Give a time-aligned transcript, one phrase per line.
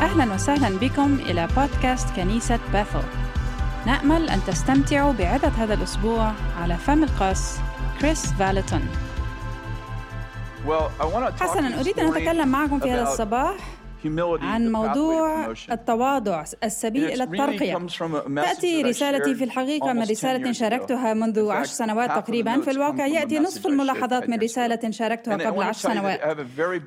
[0.00, 3.02] أهلا وسهلا بكم إلى بودكاست كنيسة بيثل
[3.86, 6.32] نأمل أن تستمتعوا بعدة هذا الأسبوع
[6.62, 7.58] على فم القس
[8.00, 8.88] كريس فاليتون.
[11.40, 13.54] حسنا أريد أن أتكلم معكم في هذا الصباح.
[14.42, 17.78] عن موضوع التواضع السبيل إلى الترقية.
[18.36, 23.06] تأتي رسالتي في الحقيقة من رسالة شاركتها منذ عشر سنوات تقريبا في الواقع.
[23.06, 26.20] يأتي نصف الملاحظات من رسالة شاركتها قبل عشر سنوات.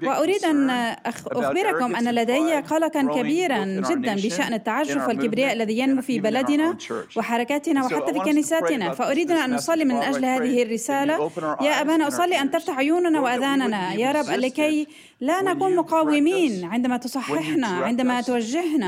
[0.04, 0.70] وأريد أن
[1.06, 6.78] أخبركم أن لدي قلقا كبيرا جدا بشأن التعجرف والكبرياء الذي ينمو في بلدنا
[7.16, 8.92] وحركاتنا وحتى في كنيساتنا.
[8.92, 13.94] فأريد أن نصلي من أجل هذه الرسالة؟ يا أبانا أصلي أن تفتح عيوننا وأذاننا.
[13.94, 14.88] يا رب لكي
[15.22, 18.88] لا نكون مقاومين عندما تصححنا عندما توجهنا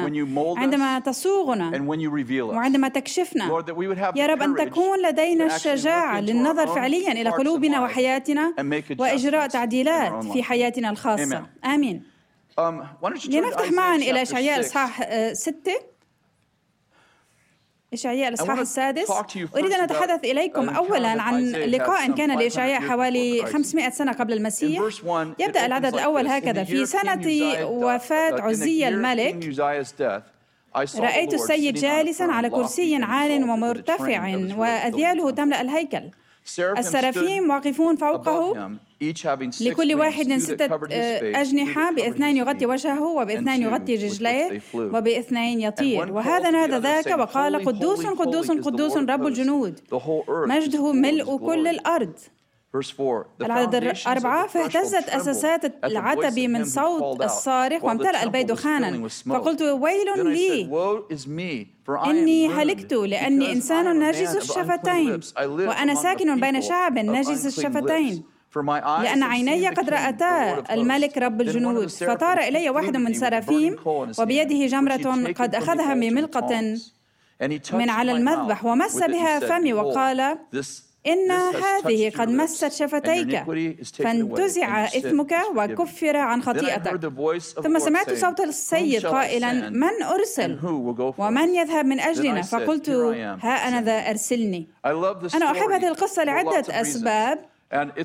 [0.59, 1.69] عندما تصوغنا
[2.55, 3.45] وعندما تكشفنا.
[4.15, 8.53] يا رب أن تكون لدينا الشجاعة للنظر فعليا إلى قلوبنا وحياتنا
[9.01, 11.23] وإجراء تعديلات في حياتنا الخاصة.
[11.65, 12.03] آمين.
[12.57, 12.59] Um,
[13.35, 14.59] لنفتح معا إلى إشعياء
[15.03, 15.94] آه، ستة.
[17.93, 19.11] إشعياء الإصحاح السادس.
[19.55, 24.81] أريد أن أتحدث إليكم أولا عن لقاء كان لإشعياء حوالي 500 سنة قبل المسيح.
[25.39, 26.63] يبدأ العدد الأول هكذا.
[26.63, 27.21] في سنة
[27.65, 29.35] وفاة عزي الملك
[30.99, 36.03] رأيت السيد جالسا على كرسي عال ومرتفع وأذياله تملأ الهيكل.
[36.77, 38.53] السرافيم واقفون فوقه.
[39.61, 44.61] لكل واحد ستة آه، أجنحة بإثنين يغطي وجهه وبإثنين يغطي رجليه
[44.93, 46.11] وبإثنين يطير.
[46.13, 49.79] وهذا نادى ذاك وقال قدوس قدوس قدوس رب الجنود.
[50.47, 52.13] مجده ملء كل الأرض.
[53.41, 60.69] العدد الأربعة فاهتزت أساسات العتب من صوت الصارخ وامتلأ البيت دخانا فقلت ويل لي
[62.05, 65.19] إني هلكت لأني إنسان ناجز الشفتين
[65.67, 68.23] وأنا ساكن بين شعب ناجز الشفتين.
[69.03, 71.87] لأن عيني قد رأتا الملك رب الجنود.
[72.15, 73.75] فطار إلي واحد من سرافيم
[74.19, 76.77] وبيده جمرة قد أخذها بملقة
[77.73, 80.37] من على المذبح ومس بها فمي وقال
[81.07, 83.43] إن هذه قد مست شفتيك.
[84.03, 87.11] فانتزع إثمك وكفر عن خطيئتك.
[87.63, 90.59] ثم سمعت صوت السيد قائلا من أرسل?
[91.17, 92.41] ومن يذهب من أجلنا?
[92.41, 94.67] فقلت ها أنا ذا أرسلني.
[95.35, 97.45] أنا أحب هذه القصة لعدة أسباب.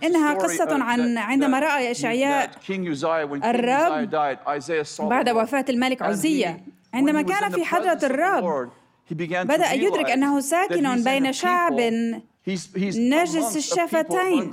[0.04, 2.50] إنها قصة عن عندما رأى إشعياء
[3.44, 4.10] الرب
[5.00, 6.60] بعد وفاة الملك عزية.
[6.94, 8.70] عندما كان في حضرة الرب
[9.44, 11.80] بدأ يدرك أنه ساكن بين شعب
[12.48, 14.50] نجس الشفتين.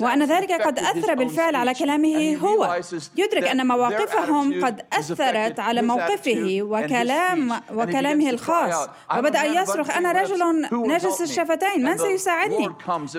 [0.00, 2.80] وأن ذلك قد أثر بالفعل على كلامه هو.
[3.16, 8.88] يدرك أن مواقفهم قد أثرت على موقفه وكلام وكلامه الخاص.
[9.18, 10.38] وبدأ يصرخ أنا رجل
[10.72, 12.68] نجس الشفتين؟ من سيساعدني؟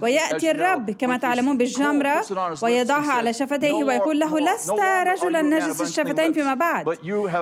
[0.01, 2.25] ويأتي الرب كما تعلمون بالجمرة
[2.63, 6.87] ويضعها على شفتيه ويقول له لست رجلا نجس الشفتين فيما بعد.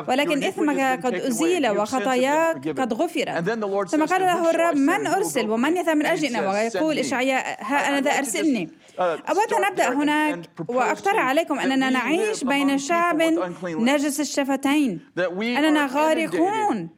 [0.08, 5.96] ولكن إثمك قد أزيل وخطاياك قد غفرت ثم قال له الرب من أرسل ومن يذهب
[5.96, 8.70] من أجلنا؟ ويقول إشعياء ها أنا ذا أرسلني
[9.00, 13.22] أود أن أبدأ هناك وأقترح عليكم أننا نعيش بين شعب
[13.66, 15.00] نجس الشفتين.
[15.42, 16.90] أننا غارقون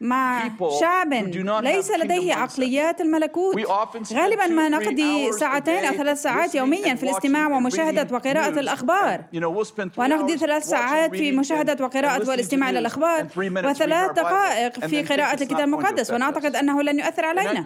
[0.00, 0.50] مع
[0.80, 1.12] شعب
[1.64, 3.56] ليس لديه عقليات الملكوت.
[4.12, 9.24] غالبا ما نقضي ساعتين أو ثلاث ساعات يوميا في الاستماع ومشاهدة وقراءة الأخبار.
[9.98, 16.10] ونقضي ثلاث ساعات في مشاهدة وقراءة والاستماع إلى الأخبار وثلاث دقائق في قراءة الكتاب المقدس.
[16.10, 17.64] ونعتقد أنه لن يؤثر علينا.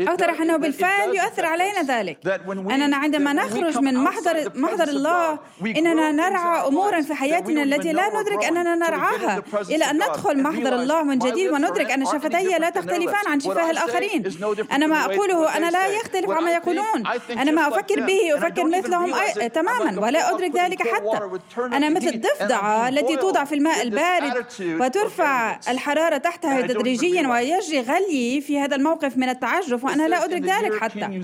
[0.00, 2.18] أقترح أنه بالفعل يؤثر علينا ذلك.
[2.48, 8.44] أننا عندما نخرج من محضر محضر الله إننا نرعى أمورا في حياتنا التي لا ندرك
[8.44, 9.42] أننا نرعاها.
[9.70, 14.24] إلى أن ندخل محضر الله من جديد وندرك أن شفتي لا تختلفان عن شفاه الآخرين.
[14.72, 19.12] أنا ما أقوله أنا لا يختلف عما يقولون أنا ما أفكر به أفكر مثلهم.
[19.54, 26.16] تماما ولا أدرك ذلك حتى أنا مثل الضفدعة التي توضع في الماء البارد وترفع الحرارة
[26.16, 31.20] تحتها تدريجيا ويجري غلي في هذا الموقف من التعجب وأنا لا أدرك ذلك حتى.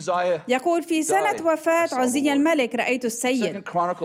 [0.49, 3.63] يقول في سنة وفاة عزي الملك رأيت السيد.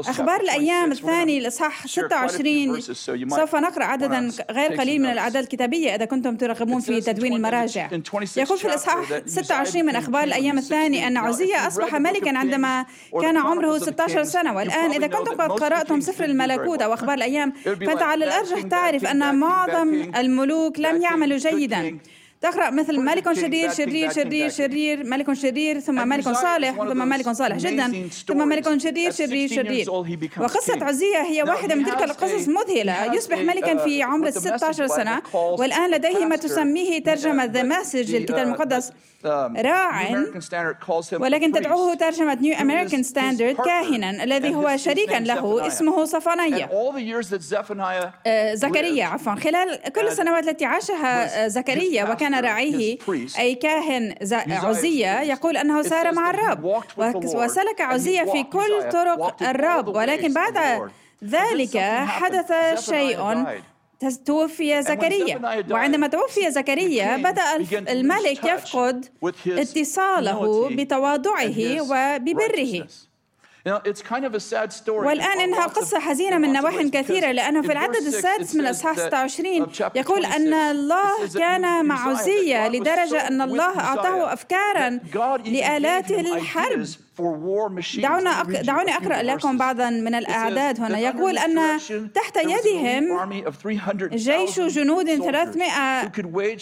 [0.10, 2.82] أخبار الأيام الثاني الإصحاح 26
[3.30, 7.90] سوف نقرأ عددا غير قليل من الأعداد الكتابية إذا كنتم ترغبون في تدوين المراجع.
[8.38, 12.86] يقول في الإصحاح 26 من أخبار الأيام الثاني أن عزية أصبح ملكا عندما
[13.22, 14.56] كان عمره 16 سنة.
[14.56, 19.36] والآن إذا كنتم قد قرأتم سفر الملكوت أو أخبار الأيام فأنت على الأرجح تعرف أن
[19.36, 21.98] معظم الملوك لم يعملوا جيدا.
[22.44, 27.58] تقرأ مثل ملك شرير شرير شرير شرير ملك شرير ثم ملك صالح ثم ملك صالح.
[27.58, 28.10] جدا.
[28.28, 29.92] ثم ملك شرير شرير شرير.
[30.40, 35.22] وقصة عزيا هي واحدة من تلك القصص مذهلة يصبح ملكا في عمر 16 سنة.
[35.34, 38.92] والآن لديه ما تسميه ترجمة The Message الكتاب المقدس.
[39.58, 40.24] راع.
[41.14, 46.70] ولكن تدعوه ترجمة New American Standard كاهنا الذي هو شريكا له اسمه صفانية.
[48.54, 52.98] زكريا عفوا خلال كل السنوات التي عاشها زكريا وكان راعيه
[53.40, 54.16] أي كاهن
[54.48, 56.84] عزية يقول أنه سار مع الرب.
[57.36, 59.88] وسلك عزية في كل طرق الرب.
[59.88, 60.58] ولكن بعد
[61.24, 61.78] ذلك
[62.08, 62.52] حدث
[62.90, 63.46] شيء
[64.26, 65.64] توفي زكريا.
[65.72, 67.56] وعندما توفي زكريا بدأ
[67.92, 69.06] الملك يفقد
[69.48, 72.88] اتصاله بتواضعه وببره.
[75.08, 79.66] والآن إنها قصة حزينة من نواحي كثيرة لأنه في العدد السادس من الإصحاح 26
[79.96, 85.00] يقول أن الله كان مع عزية لدرجة أن الله أعطاه أفكارا
[85.54, 86.86] لآلات الحرب.
[88.02, 88.62] دعونا أق...
[88.62, 91.00] دعوني أقرأ لكم بعضا من الأعداد هنا.
[91.00, 91.80] يقول أن
[92.16, 93.18] تحت يدهم
[94.14, 96.12] جيش جنود 300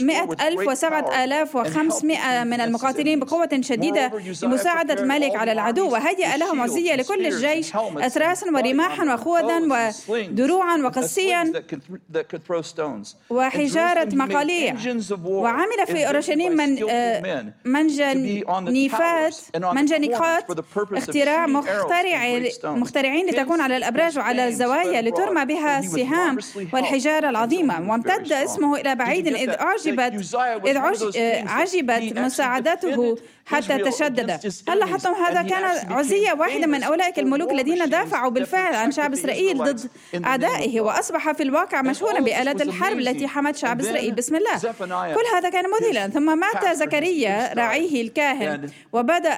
[0.02, 4.12] مئة ألف وسبعة آلاف وخمسمائة من المقاتلين بقوة شديدة
[4.44, 5.90] لمساعدة الملك على العدو.
[5.90, 9.62] وهيأ لهم عزية لكل الجيش أتراسا ورماحا وخوذا
[10.10, 11.52] ودروعا وقسيا
[13.30, 14.76] وحجارة مقاليع.
[15.26, 16.80] وعمل في أورشليم من
[17.66, 19.36] منجنيفات
[19.74, 20.41] منجنيقات
[20.98, 26.38] اختراع مخترع مخترعين لتكون على الأبراج وعلى الزوايا لترمى بها السهام
[26.74, 27.92] والحجارة العظيمة.
[27.92, 30.36] وامتد اسمه إلى بعيد إذ أعجبت
[30.68, 30.78] إذ
[31.48, 33.18] عجبت مساعدته
[33.52, 34.40] حتى تشدد.
[34.70, 39.58] هل لاحظتم هذا كان عزية واحدة من أولئك الملوك الذين دافعوا بالفعل عن شعب إسرائيل
[39.58, 39.90] ضد
[40.26, 44.16] أعدائه وأصبح في الواقع مشهورا بآلات الحرب التي حمت شعب إسرائيل.
[44.16, 44.58] بسم الله.
[45.14, 46.08] كل هذا كان مذهلا.
[46.08, 49.38] ثم مات زكريا راعيه الكاهن وبدأ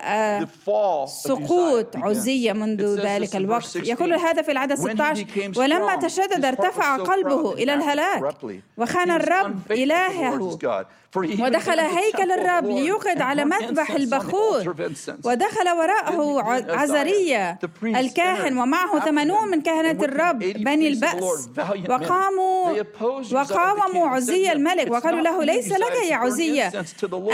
[1.05, 3.75] سقوط عزية منذ ذلك الوقت.
[3.75, 5.25] يقول هذا في العدد 16
[5.57, 8.35] ولما تشدد ارتفع قلبه إلى الهلاك.
[8.77, 10.59] وخان الرب إلهه.
[11.15, 14.75] ودخل هيكل الرب ليوقد على مذبح البخور.
[15.25, 21.49] ودخل وراءه عزرية الكاهن ومعه ثمانون من كهنة الرب بني البأس.
[21.89, 22.73] وقاموا
[23.33, 26.71] وقاوموا عزية الملك وقالوا له ليس لك يا عزية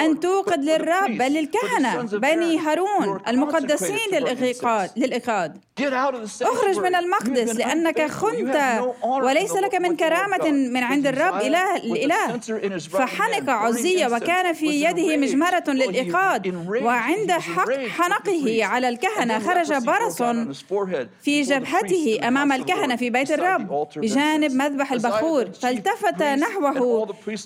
[0.06, 2.02] أن توقد للرب بل للكهنة.
[2.02, 5.58] بني هارون المقدسين للإيقاد للإيقاد
[6.42, 8.82] أخرج من المقدس لأنك خنت.
[9.04, 12.38] وليس لك من كرامة من عند الرب إله الإله.
[12.80, 16.48] فحنق عزية وكان في يده مجمرة للإيقاد
[16.84, 20.22] وعند حق حنقه على الكهنة خرج برص
[21.22, 25.46] في جبهته أمام الكهنة في بيت الرب بجانب مذبح البخور.
[25.62, 26.74] فالتفت نحوه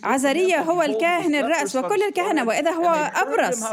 [0.04, 3.64] عزرية هو الكاهن الرأس وكل الكهنة وإذا هو أبرص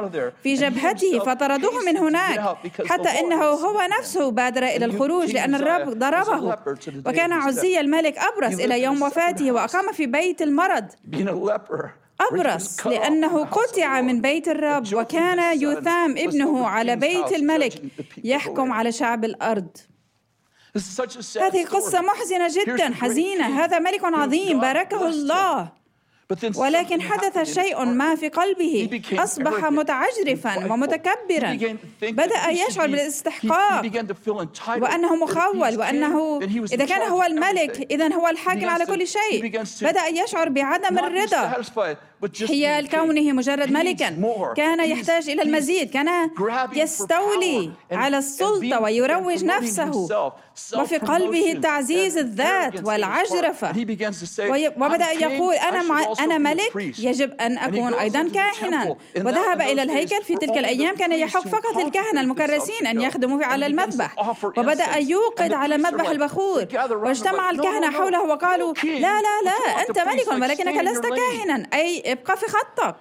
[0.42, 2.56] في جبهته فطردوه من هناك
[2.86, 6.56] حتى إنه هو نفسه بادر إلى الخروج لأن الرب ضربه.
[7.06, 10.84] وكان عزية الملك أبرص إلى يوم وفاته وأقام في بيت المرض
[12.20, 17.82] أبرص لأنه قطع من بيت الرب وكان يثام ابنه على بيت الملك
[18.24, 19.76] يحكم على شعب الأرض.
[21.36, 23.64] هذه قصة محزنة جدا حزينة.
[23.64, 25.80] هذا ملك عظيم باركه الله.
[26.56, 29.02] ولكن حدث شيء ما في قلبه.
[29.12, 31.58] أصبح متعجرفا ومتكبرا.
[32.02, 33.82] بدأ يشعر بالاستحقاق.
[34.68, 36.40] وأنه مخول وأنه
[36.72, 39.62] إذا كان هو الملك إذا هو الحاكم على كل شيء.
[39.82, 41.62] بدأ يشعر بعدم الرضا.
[42.48, 44.08] حيال كونه مجرد ملكا.
[44.56, 45.90] كان يحتاج إلى المزيد.
[45.90, 46.30] كان
[46.72, 50.08] يستولي على السلطة ويروج نفسه
[50.76, 53.70] وفي قلبه تعزيز الذات والعجرفة.
[54.76, 56.98] وبدأ يقول أنا مع أنا ملك.
[56.98, 58.96] يجب أن أكون أيضا كاهنا.
[59.16, 64.34] وذهب إلى الهيكل في تلك الأيام كان يحق فقط للكهنة المكرسين أن يخدموا على المذبح.
[64.44, 66.66] وبدأ يوقد على مذبح البخور.
[66.90, 71.66] واجتمع الكهنة حوله وقالوا لا لا لا أنت ملك ولكنك لست كاهنا.
[71.74, 72.96] أي ابقى في خطك.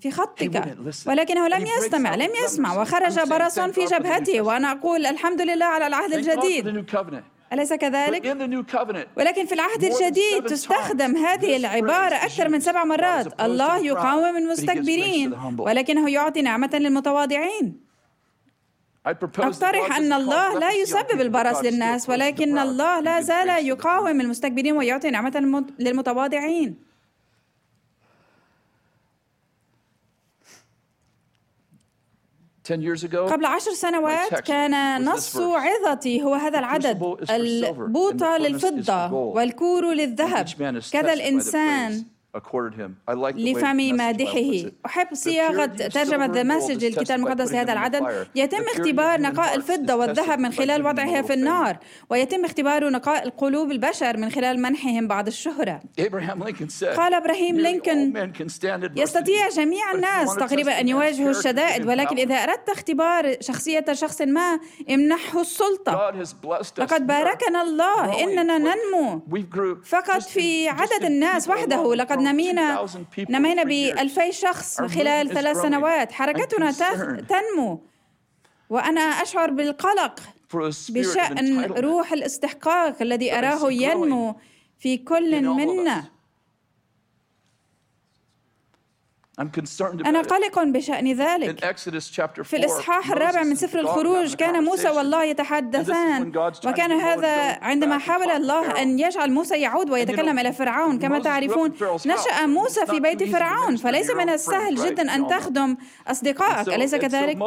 [0.00, 0.76] في خطك.
[1.06, 2.80] ولكنه لم يستمع لم يسمع.
[2.82, 4.40] وخرج برص في جبهته.
[4.40, 6.86] وأنا أقول الحمد لله على العهد الجديد.
[7.52, 8.26] أليس كذلك؟
[9.16, 13.40] ولكن في العهد الجديد تستخدم هذه العبارة أكثر من سبع مرات.
[13.40, 15.34] الله يقاوم المستكبرين.
[15.58, 17.80] ولكنه يعطي نعمة للمتواضعين.
[19.06, 22.08] أقترح أن الله لا يسبب البرص للناس.
[22.08, 26.89] ولكن الله لا زال يقاوم المستكبرين ويعطي نعمة للمتواضعين.
[33.32, 37.16] قبل عشر سنوات كان نص عظتي هو هذا العدد
[37.86, 40.46] البوطة للفضة والكور للذهب.
[40.92, 42.04] كذا الإنسان
[43.34, 44.70] لفم مادحه.
[44.86, 48.26] أحب صياغة ترجمة Message الكتاب المقدس لهذا العدد.
[48.34, 51.78] يتم اختبار نقاء الفضة والذهب من خلال وضعها في النار.
[52.10, 55.80] ويتم اختبار نقاء القلوب البشر من خلال منحهم بعض الشهرة.
[56.96, 58.32] قال إبراهيم لينكولن
[58.96, 64.60] يستطيع جميع الناس تقريبا أن يواجهوا الشدائد ولكن إذا أردت اختبار شخصية شخص ما
[64.90, 66.12] امنحه السلطة.
[66.78, 69.22] لقد باركنا الله إننا ننمو.
[69.84, 72.86] فقط في عدد الناس وحده لقد نمينا
[73.30, 76.12] نمينا بألفي شخص خلال ثلاث سنوات.
[76.12, 76.72] حركتنا
[77.28, 77.80] تنمو.
[78.70, 80.20] وأنا أشعر بالقلق
[80.90, 84.36] بشأن روح الاستحقاق الذي أراه ينمو
[84.78, 86.04] في كل منا.
[90.06, 91.76] أنا قلق بشأن ذلك.
[92.42, 96.32] في الإصحاح الرابع من سفر الخروج كان موسى والله يتحدثان.
[96.66, 100.98] وكان هذا عندما حاول الله أن يجعل موسى يعود ويتكلم إلى فرعون.
[100.98, 101.72] كما تعرفون
[102.06, 103.76] نشأ موسى في بيت فرعون.
[103.76, 105.76] فليس من السهل جدا أن تخدم
[106.08, 106.68] أصدقائك.
[106.68, 107.38] أليس كذلك؟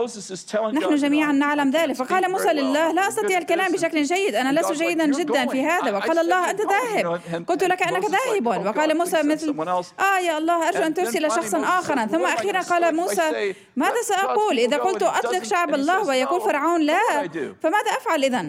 [0.74, 1.96] نحن جميعا نعلم ذلك.
[1.96, 4.36] فقال موسى لله لا أستطيع الكلام بشكل جيد.
[4.36, 5.92] أنا لست جيدا جدا في هذا.
[5.92, 7.46] وقال الله أنت ذاهب.
[7.48, 9.56] قلت لك أنك ذاهب وقال موسى مثل
[10.00, 12.06] آه يا الله أرجو أن ترسل شخصا آخر آخرا.
[12.06, 17.30] ثم أخيرا قال موسى ماذا سأقول؟ إذا قلت أطلق شعب الله ويقول فرعون لا.
[17.64, 18.48] فماذا أفعل إذن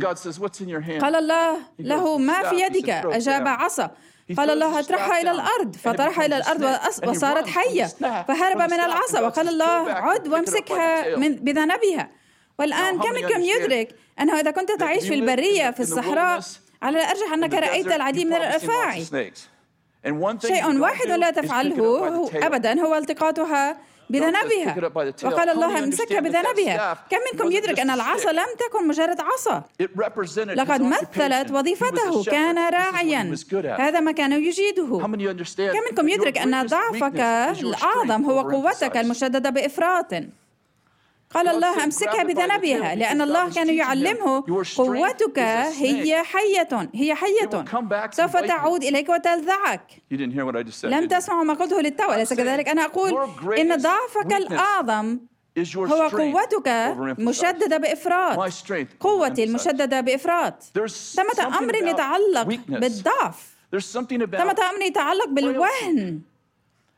[1.00, 2.90] قال الله له ما في يدك.
[2.90, 3.90] أجاب عصا.
[4.36, 7.86] قال الله اطرحها إلى الأرض؟ فطرحها إلى الأرض وصارت حية.
[8.28, 12.10] فهرب من العصا وقال الله عد وامسكها من بذنبها.
[12.58, 13.88] والآن كم منكم يدرك
[14.20, 16.40] أنه إذا كنت تعيش في البرية في الصحراء
[16.82, 19.06] على الأرجح أنك رأيت العديد من الأفاعي
[20.42, 23.76] شيء واحد لا تفعله هو أبدا هو التقاطها
[24.10, 24.90] بذنبها.
[25.24, 29.62] وقال الله امسكها بذنبها؟ كم منكم يدرك أن العصا لم تكن مجرد عصا؟
[30.54, 33.34] لقد مثلت وظيفته كان راعيا.
[33.78, 34.98] هذا ما كان يجيده.
[35.02, 35.10] كم
[35.90, 37.20] منكم يدرك أن ضعفك
[37.60, 40.14] الأعظم هو قوتك المشددة بإفراط؟
[41.34, 44.44] قال الله أمسكها بذنبها لأن الله كان يعلمه
[44.76, 47.64] قوتك هي حية هي حية.
[48.10, 50.02] سوف تعود إليك وتلذعك.
[50.84, 55.18] لم تسمعوا ما قلته للتو أليس كذلك؟ أنا أقول إن ضعفك الأعظم
[55.76, 56.68] هو قوتك
[57.18, 58.52] مشددة بإفراط.
[59.00, 60.62] قوتي المشددة بإفراط.
[61.14, 63.54] ثمة أمر يتعلق بالضعف.
[63.72, 66.20] ثمة أمر يتعلق بالوهن.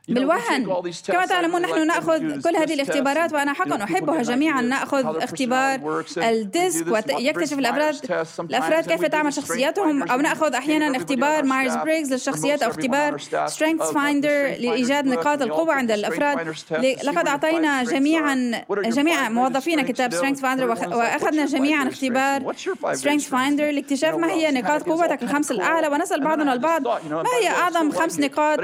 [0.07, 0.65] بالوهن.
[1.07, 4.61] كما تعلمون نحن نأخذ كل هذه الاختبارات وأنا حقا أحبها جميعا.
[4.61, 7.95] نأخذ اختبار الديسك ويكتشف الأفراد
[8.39, 14.29] الأفراد كيف تعمل شخصياتهم أو نأخذ أحيانا اختبار Myers Briggs للشخصيات أو اختبار Strength Finder
[14.59, 16.55] لإيجاد نقاط القوة عند الأفراد؟
[17.03, 22.53] لقد اعطينا جميعا جميع موظفينا كتاب Strength Finder واخذنا جميعا اختبار
[22.93, 27.91] Strength Finder لاكتشاف ما هي نقاط قوتك الخمس الاعلى ونسال بعضنا البعض ما هي اعظم
[27.91, 28.59] خمس نقاط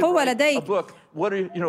[0.00, 0.62] قوه لديك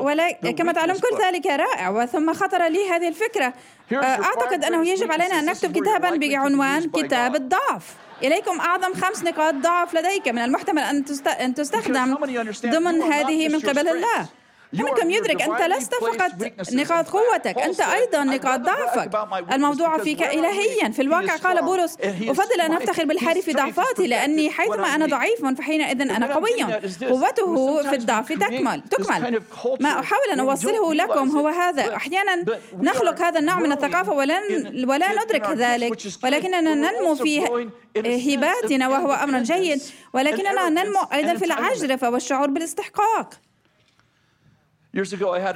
[0.06, 3.54] ولكن كما تعلم كل ذلك رائع وثم خطر لي هذه الفكرة.
[3.94, 7.96] آه، أعتقد أنه يجب علينا أن نكتب كتابا بعنوان كتاب الضعف.
[8.24, 12.18] إليكم أعظم خمس نقاط ضعف لديك من المحتمل أن تستخدم
[12.66, 14.30] ضمن هذه من قبل الله؟
[14.74, 16.32] منكم يدرك؟ أنت لست فقط
[16.74, 19.10] نقاط قوتك أنت أيضا نقاط ضعفك.
[19.52, 24.96] الموضوع فيك إلهيا في الواقع قال بولس أفضل أن أفتخر بالحري في ضعفاتي لأني حيثما
[24.96, 26.64] أنا ضعيف فحينئذ أنا قوي
[27.10, 29.42] قوته في الضعف تكمل تكمل.
[29.80, 31.96] ما أحاول أن أوصله لكم هو هذا.
[31.96, 35.98] أحيانا نخلق هذا النوع من الثقافة ولن ولا ندرك ذلك.
[36.24, 39.82] ولكننا ننمو في هباتنا وهو أمر جيد.
[40.14, 43.34] ولكننا ننمو أيضا في العجرفة والشعور بالاستحقاق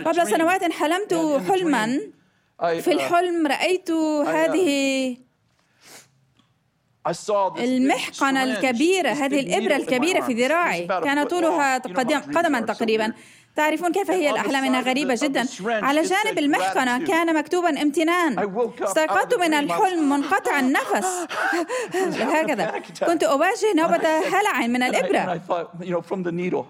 [0.03, 1.13] قبل سنوات حلمت
[1.49, 1.99] حلما
[2.59, 5.17] في uh, الحلم رأيت uh, هذه
[7.59, 10.87] المحقنة الكبيرة هذه الإبرة الكبيرة في ذراعي.
[10.87, 11.77] كان طولها
[12.19, 13.13] قدما تقريبا.
[13.55, 18.39] تعرفون كيف هي الأحلام إنها غريبة جدا؟ على جانب المحقنة كان مكتوبا امتنان.
[18.81, 21.27] استيقظت من الحلم منقطع النفس.
[22.35, 22.81] هكذا.
[23.07, 25.41] كنت أواجه نوبة هلع من الإبرة.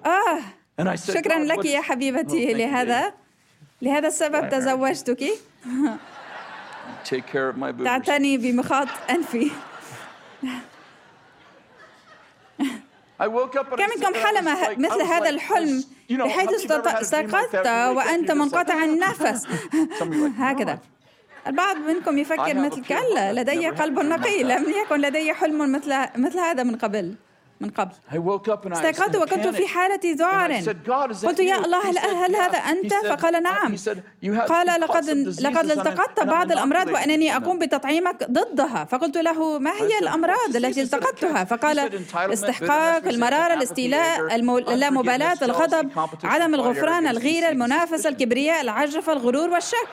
[0.06, 0.63] آه.
[0.96, 3.14] شكرا لك يا حبيبتي لهذا
[3.82, 5.24] لهذا السبب تزوجتك.
[7.86, 9.52] تعتني بمخاط أنفي.
[13.78, 19.48] كم منكم حلم مثل هذا الحلم بحيث استيقظت وأنت منقطع النفس.
[20.38, 20.80] هكذا.
[21.48, 24.44] البعض منكم يفكر مثل كلا لدي قلب نقي.
[24.44, 27.16] لم يكن لدي حلم مثل مثل هذا من قبل.
[27.62, 27.92] من قبل.
[28.74, 30.54] استيقظت وكنت في حالة ذعر.
[31.26, 31.90] قلت يا الله
[32.26, 33.76] هل هذا أنت؟ فقال نعم.
[34.48, 35.10] قال لقد
[35.42, 38.86] لقد التقطت بعض الأمراض وأنني أقوم بتطعيمك ضدها.
[38.86, 41.80] فقلت له ما هي الأمراض التي التقطتها؟ فقال
[42.16, 45.92] الاستحقاق المرارة الاستيلاء اللامبالاة الغضب
[46.24, 49.88] عدم الغفران الغيرة المنافسة الكبرياء العجرفة الغرور والشك.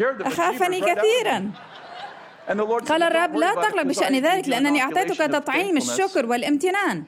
[0.00, 1.50] أخافني كثيرا.
[2.88, 7.04] قال الرب لا تقلق بشأن ذلك لأنني أعطيتك تطعيم الشكر والامتنان.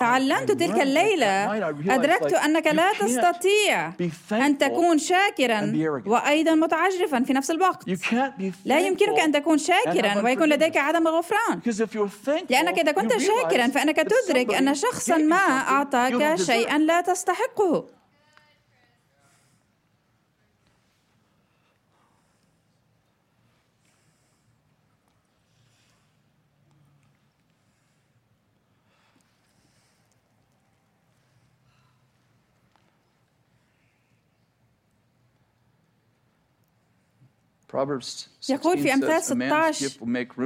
[0.00, 1.56] تعلمت تلك الليلة
[1.94, 3.92] أدركت أنك لا تستطيع
[4.32, 5.72] أن تكون شاكرا
[6.06, 7.88] وأيضا متعجرفا في نفس الوقت.
[8.64, 11.60] لا يمكنك أن تكون شاكرا ويكون لديك عدم الغفران
[12.50, 17.99] لأنك إذا كنت شاكرا فإنك تدرك أن شخصا ما أعطاك شيئا لا تستحقه.
[38.50, 39.90] يقول في أمثال 16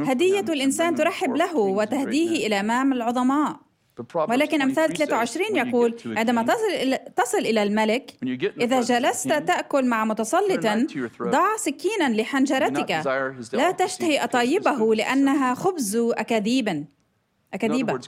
[0.05, 3.57] هدية الإنسان ترحب له وتهديه إلى أمام العظماء.
[4.29, 8.15] ولكن أمثال 23 يقول عندما تصل إلى, تصل إلى الملك
[8.61, 10.67] إذا جلست تأكل مع متسلط
[11.23, 12.91] ضع سكينا لحنجرتك.
[13.53, 16.87] لا تشتهي أطايبه لأنها خبز أكاذيب.
[17.55, 18.01] أكاذيب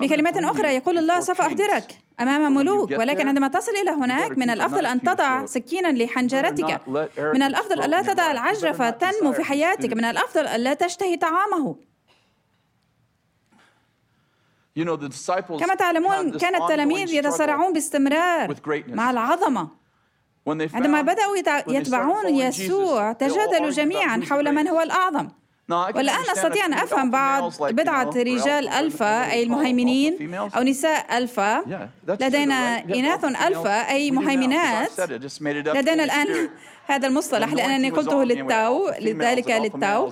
[0.00, 4.86] بكلمات أخرى يقول الله سوف أحضرك أمام ملوك ولكن عندما تصل إلى هناك من الأفضل
[4.86, 6.88] أن تضع سكينا لحنجرتك.
[7.18, 9.92] من الأفضل ألا تدع العجرفة تنمو في حياتك.
[9.92, 11.76] من الأفضل ألا تشتهي طعامه.
[15.60, 18.56] كما تعلمون كان التلاميذ يتصارعون باستمرار
[18.88, 19.68] مع العظمة.
[20.46, 21.36] عندما بدأوا
[21.68, 25.28] يتبعون يسوع تجادلوا جميعا حول من هو الأعظم.
[25.72, 31.64] والآن أستطيع أن أفهم بعض بضعة رجال ألفا أي المهيمنين أو نساء ألفا.
[32.08, 35.00] لدينا إناث ألفا أي مهيمنات.
[35.50, 36.48] لدينا الآن
[36.92, 40.10] هذا المصطلح لأنني قلته للتاو لذلك للتاو.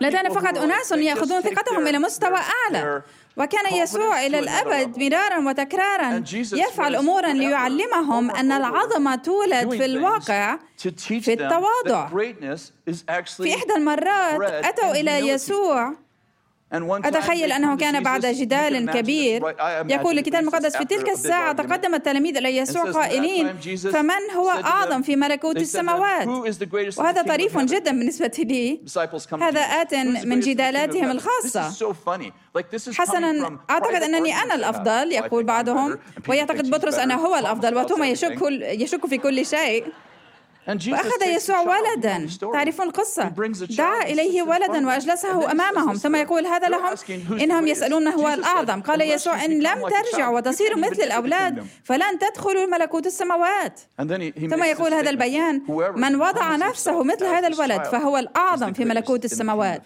[0.00, 3.02] لدينا فقط أناس يأخذون ثقتهم إلى مستوى أعلى.
[3.38, 6.24] وكان يسوع إلى الأبد مرارا وتكرارا.
[6.52, 10.58] يفعل أمورا ليعلمهم أن العظمة تولد في الواقع
[11.20, 12.06] في التواضع.
[13.44, 15.94] في إحدى المرات أتوا إلى يسوع.
[16.72, 19.54] أتخيل أنه كان بعد جدال كبير.
[19.88, 23.56] يقول الكتاب المقدس في تلك الساعة تقدم التلاميذ إلى يسوع قائلين
[23.92, 26.28] فمن هو أعظم في ملكوت السماوات؟
[26.96, 28.80] وهذا طريف جدا بالنسبة لي.
[29.40, 31.92] هذا آت من جدالاتهم الخاصة.
[32.92, 35.98] حسنا أعتقد أنني أنا الأفضل يقول بعضهم.
[36.28, 39.84] ويعتقد بطرس أنه هو الأفضل وتوما يشك, يشك في كل شيء.
[40.68, 42.28] وأخذ يسوع ولدا.
[42.52, 43.28] تعرفون القصة.
[43.78, 45.94] دعا إليه ولدا وأجلسه أمامهم.
[45.94, 46.94] ثم يقول هذا لهم
[47.30, 48.80] إنهم يسألون هو الأعظم.
[48.80, 51.66] قال يسوع إن لم ترجعوا وتصيروا مثل الأولاد.
[51.84, 53.80] فلن تدخلوا ملكوت السماوات.
[54.50, 55.62] ثم يقول هذا البيان.
[55.96, 59.82] من وضع نفسه مثل هذا الولد فهو الأعظم في ملكوت السماوات.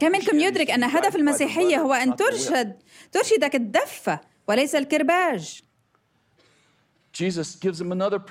[0.00, 2.72] كم منكم يدرك أن هدف المسيحية هو أن ترشد
[3.12, 5.62] ترشدك الدفة وليس الكرباج.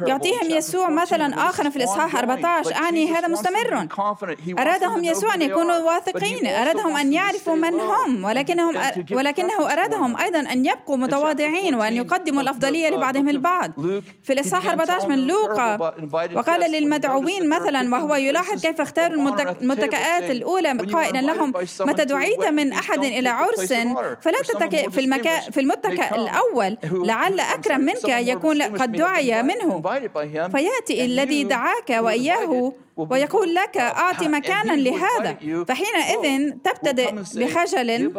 [0.08, 3.88] يعطيهم يسوع مثلا آخر في الإصحاح 14 أعني هذا مستمر.
[4.60, 6.48] أرادهم يسوع أن يكونوا واثقين.
[6.48, 8.76] أرادهم أن يعرفوا من هم ولكنهم
[9.12, 13.72] ولكنه أرادهم أيضا أن يبقوا متواضعين وأن يقدموا الأفضلية لبعضهم البعض.
[14.24, 15.94] في الإصحاح 14 من لوقا.
[16.36, 19.16] وقال للمدعوين مثلا وهو يلاحظ كيف اختاروا
[19.62, 20.72] المتكئات الأولى.
[20.72, 23.74] قائلا لهم متى دعيت من أحد إلى عرس
[24.22, 29.82] فلا تتكئ في المكان في المتكأ الأول لعل أكرم منك يكون قد دعي منه.
[30.52, 35.38] فيأتي الذي دعاك وإياه ويقول لك اعط مكانا لهذا.
[35.68, 38.14] فحينئذ تبتدئ بخجل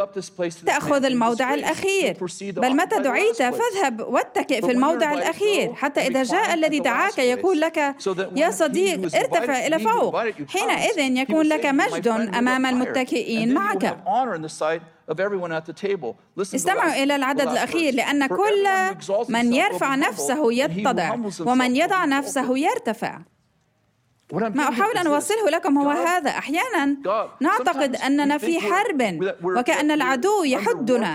[0.66, 2.16] تأخذ اخذ الأخير.
[2.40, 5.74] بل متى دعيت فاذهب واتكئ في الموضع الأخير.
[5.74, 7.94] حتى إذا جاء الذي دعاك يقول لك
[8.36, 10.18] يا صديق ارتفع إلى فوق.
[10.48, 13.98] حينئذ يكون لك مجد أمام المتكئين معك.
[16.54, 18.68] استمعوا إلى العدد الأخير لأن كل
[19.28, 23.18] من يرفع نفسه يتضع ومن يضع نفسه يرتفع.
[24.32, 26.30] ما أحاول أن أوصله لكم هو هذا.
[26.30, 26.96] أحيانا
[27.40, 29.00] نعتقد أننا في حرب
[29.44, 31.14] وكأن العدو يحدنا.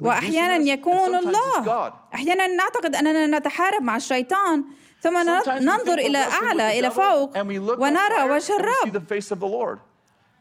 [0.00, 1.92] وأحيانا يكون الله.
[2.14, 4.64] أحيانا نعتقد أننا نتحارب مع الشيطان
[5.00, 5.18] ثم
[5.60, 7.38] ننظر إلى أعلى إلى فوق
[7.80, 8.92] ونرى وجه الرب.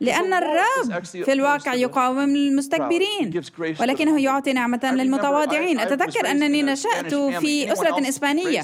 [0.01, 3.41] لأن الرب في الواقع يقاوم المستكبرين.
[3.79, 5.79] ولكنه يعطي نعمة للمتواضعين.
[5.79, 8.61] أتذكر أنني نشأت في أسرة إسبانية.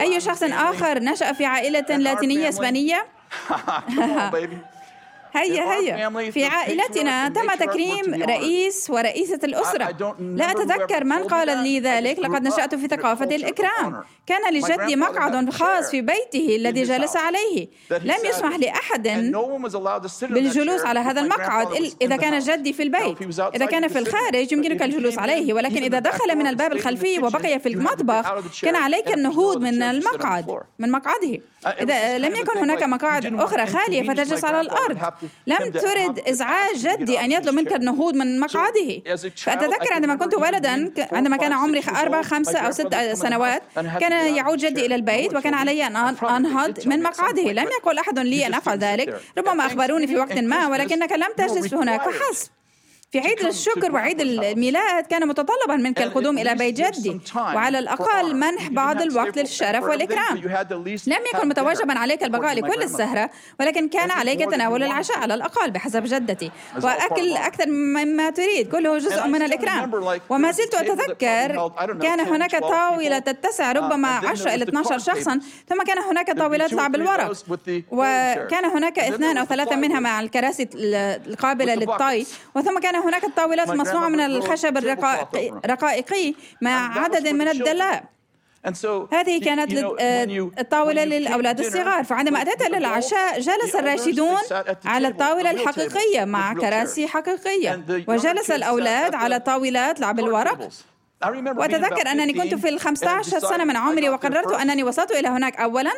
[0.00, 3.06] أي شخص آخر نشأ في عائلة لاتينية إسبانية؟
[5.36, 6.30] هيا هيا.
[6.30, 10.14] في عائلتنا تم تكريم رئيس ورئيسة الأسرة.
[10.18, 12.18] لا أتذكر من قال لي ذلك.
[12.18, 14.02] لقد نشأت في ثقافة الإكرام.
[14.26, 17.68] كان لجدي مقعد خاص في بيته الذي جلس عليه.
[17.90, 19.08] لم يسمح لأحد
[20.22, 21.92] بالجلوس على هذا المقعد.
[22.02, 23.16] إذا كان جدي في البيت.
[23.54, 25.52] إذا كان في الخارج يمكنك الجلوس عليه.
[25.52, 30.90] ولكن إذا دخل من الباب الخلفي وبقي في المطبخ كان عليك النهوض من المقعد من
[30.90, 31.40] مقعده.
[31.66, 35.12] إذا لم يكن هناك مقاعد أخرى خالية فتجلس على الأرض.
[35.46, 39.02] لم ترد إزعاج جدي أن يطلب منك النهوض من مقعده.
[39.36, 44.86] فأتذكر عندما كنت ولدا عندما كان عمري أربع خمسة أو ست سنوات كان يعود جدي
[44.86, 47.42] إلى البيت وكان علي أن أنهض من مقعده.
[47.42, 49.20] لم يقل أحد لي أن أفعل ذلك.
[49.38, 52.02] ربما أخبروني في وقت ما ولكنك لم تجلس هناك.
[52.02, 52.50] فحسب.
[53.10, 57.20] في عيد الشكر وعيد الميلاد كان متطلبا منك القدوم إلى بيت جدي.
[57.36, 60.36] وعلى الأقل منح بعض الوقت للشرف والإكرام.
[61.06, 66.04] لم يكن متوجبا عليك البقاء لكل السهرة ولكن كان عليك تناول العشاء على الأقل بحسب
[66.04, 66.50] جدتي.
[66.82, 68.72] وأكل أكثر مما تريد.
[68.72, 70.20] كله جزء من الإكرام.
[70.30, 75.40] وما زلت أتذكر كان هناك طاولة تتسع ربما 10 إلى 12 شخصا.
[75.68, 77.32] ثم كان هناك طاولات لعب الورق.
[77.90, 84.08] وكان هناك اثنان أو ثلاثة منها مع الكراسي القابلة للطي وثم كان هناك الطاولات المصنوعة
[84.08, 84.76] من الخشب
[85.64, 88.04] الرقائقي مع عدد من الدلاء.
[89.12, 92.04] هذه كانت آه، الطاولة للأولاد الصغار.
[92.04, 94.36] فعندما أتيت إلى العشاء جلس الراشدون
[94.84, 97.84] على الطاولة الحقيقية مع كراسي حقيقية.
[98.08, 100.68] وجلس الأولاد على طاولات لعب الورق.
[101.58, 105.92] وأتذكر أنني كنت في الخمسة عشر سنة من عمري وقررت أنني وصلت إلى هناك أولا.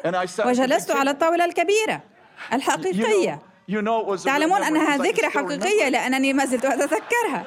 [0.47, 2.01] وجلست على الطاولة الكبيرة
[2.53, 3.39] الحقيقية.
[4.25, 7.45] تعلمون أنها ذكرى حقيقية لأنني ما زلت أتذكرها.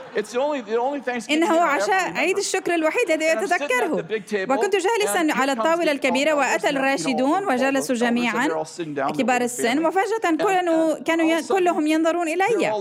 [1.31, 4.05] إنه عشاء عيد الشكر الوحيد الذي أتذكره.
[4.49, 8.65] وكنت جالسا على الطاولة الكبيرة وأتى الراشدون وجلسوا جميعا.
[9.17, 12.71] كبار السن وفجأة كانوا كانوا كلهم ينظرون إلي.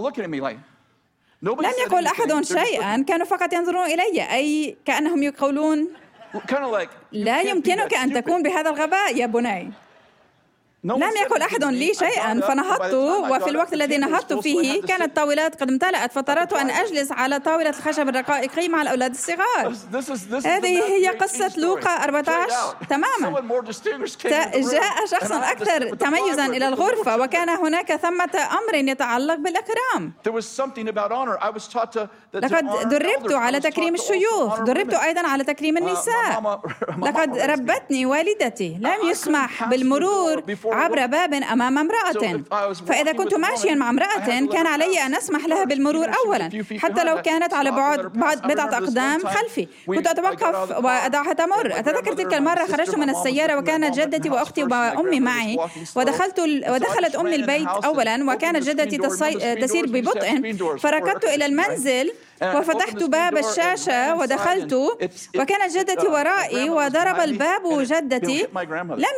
[1.42, 3.02] لم يقل أحد شيئا.
[3.02, 4.22] كانوا فقط ينظرون إلي.
[4.32, 5.88] أي كأنهم يقولون
[7.12, 9.72] لا يمكنك أن تكون بهذا الغباء يا بني.
[10.84, 12.40] لم يقل أحد لي شيئا.
[12.40, 12.94] فنهضت
[13.30, 18.08] وفي الوقت الذي نهضت فيه كانت الطاولات قد امتلأت فاضطررت أن أجلس على طاولة الخشب
[18.08, 19.74] الرقائقي مع الأولاد الصغار.
[20.46, 23.40] هذه هي قصة لوقا 14 تماما.
[24.72, 30.12] جاء شخص أكثر تميزا إلى الغرفة وكان هناك ثمة أمر يتعلق بالإكرام.
[32.34, 36.60] لقد دربت على تكريم الشيوخ دربت أيضا على تكريم النساء.
[37.06, 38.78] لقد ربتني والدتي.
[38.80, 40.40] لم يسمح بالمرور
[40.72, 42.42] عبر باب أمام امرأة.
[42.86, 46.64] فإذا كنت ماشيا مع امرأة كان علي أن أسمح لها بالمرور أولا.
[46.78, 49.68] حتى لو كانت على بعد بضعة أقدام خلفي.
[49.86, 51.78] كنت أتوقف وأدعها تمر.
[51.78, 55.58] أتذكر تلك المرة خرجت من السيارة وكانت جدتي وأختي وأمي معي.
[55.96, 58.98] ودخلت ودخلت أمي البيت أولا وكانت جدتي
[59.56, 60.54] تسير ببطء.
[60.76, 62.10] فركضت إلى المنزل.
[62.42, 64.72] وفتحت باب الشاشة ودخلت
[65.36, 68.46] وكانت جدتي ورائي وضرب الباب جدتي.
[68.80, 69.14] لم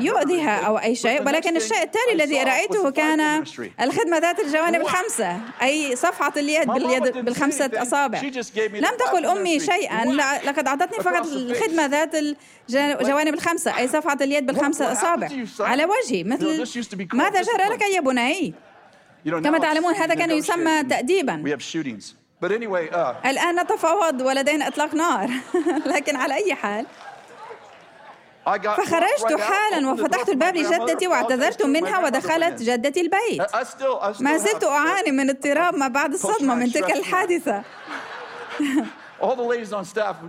[0.00, 3.44] يؤذيها أو أي شيء ولكن الشيء التالي الذي رأيته كان
[3.80, 8.20] الخدمة ذات الجوانب الخمسة أي صفعة اليد باليد بالخمسة أصابع.
[8.58, 10.04] لم تقل أمي شيئا.
[10.44, 12.14] لقد أعطتني فقط الخدمة ذات
[12.74, 15.28] الجوانب الخمسة أي صفعة اليد بالخمسة أصابع.
[15.60, 16.66] على وجهي مثل
[17.12, 18.54] ماذا جرى لك يا بني؟
[19.24, 21.56] كما تعلمون هذا كان يسمى تأديبا.
[22.40, 25.30] But anyway, uh, الآن نتفاوض ولدينا إطلاق نار.
[25.94, 26.86] لكن على أي حال.
[28.46, 33.42] فخرجت حالا وفتحت الباب لجدتي واعتذرت منها ودخلت جدتي البيت.
[34.20, 37.62] ما زلت أعاني من اضطراب ما بعد الصدمة من تلك الحادثة.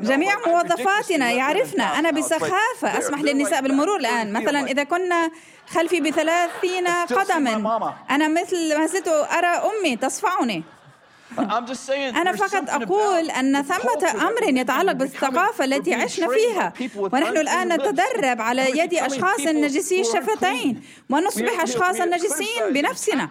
[0.02, 2.00] جميع موظفاتنا يعرفنا.
[2.00, 2.98] أنا بسخافة.
[2.98, 4.34] أسمح للنساء بالمرور الآن.
[4.34, 5.32] مثلا إذا كنا
[5.70, 7.94] خلفي بثلاثين قدما.
[8.10, 10.64] أنا مثل ما زلت أرى أمي تصفعني.
[11.40, 16.74] أنا فقط أقول أن ثمة أمر يتعلق بالثقافة التي عشنا فيها.
[16.96, 23.30] ونحن الآن نتدرب على يد أشخاص نجسي الشفتين ونصبح أشخاص نجسين بنفسنا.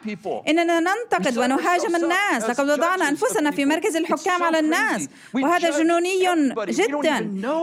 [0.49, 2.45] إننا ننتقد ونهاجم الناس.
[2.45, 5.09] لقد وضعنا أنفسنا في مركز الحكام على الناس.
[5.35, 6.29] وهذا جنوني
[6.69, 7.19] جدا.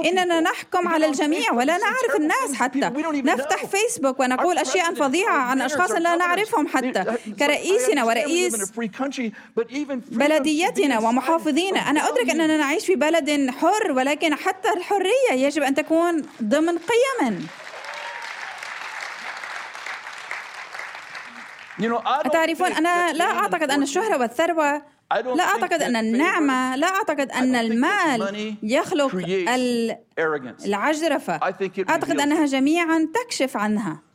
[0.05, 2.91] إننا نحكم على الجميع ولا نعرف الناس حتى.
[3.23, 5.37] نفتح فيسبوك ونقول أشياء فظيعة.
[5.37, 7.05] عن أشخاص لا نعرفهم حتى.
[7.39, 8.71] كرئيسنا ورئيس
[10.27, 11.79] بلديتنا ومحافظينا.
[11.79, 17.47] أنا أدرك أننا نعيش في بلد حر ولكن حتى الحرية يجب أن تكون ضمن قيم.
[22.33, 28.55] تعرفون أنا لا أعتقد أن الشهرة والثروة لا أعتقد أن النعمة لا أعتقد أن المال
[28.63, 29.15] يخلق
[30.65, 31.39] العجرفة.
[31.89, 34.06] أعتقد أنها جميعا تكشف عنها.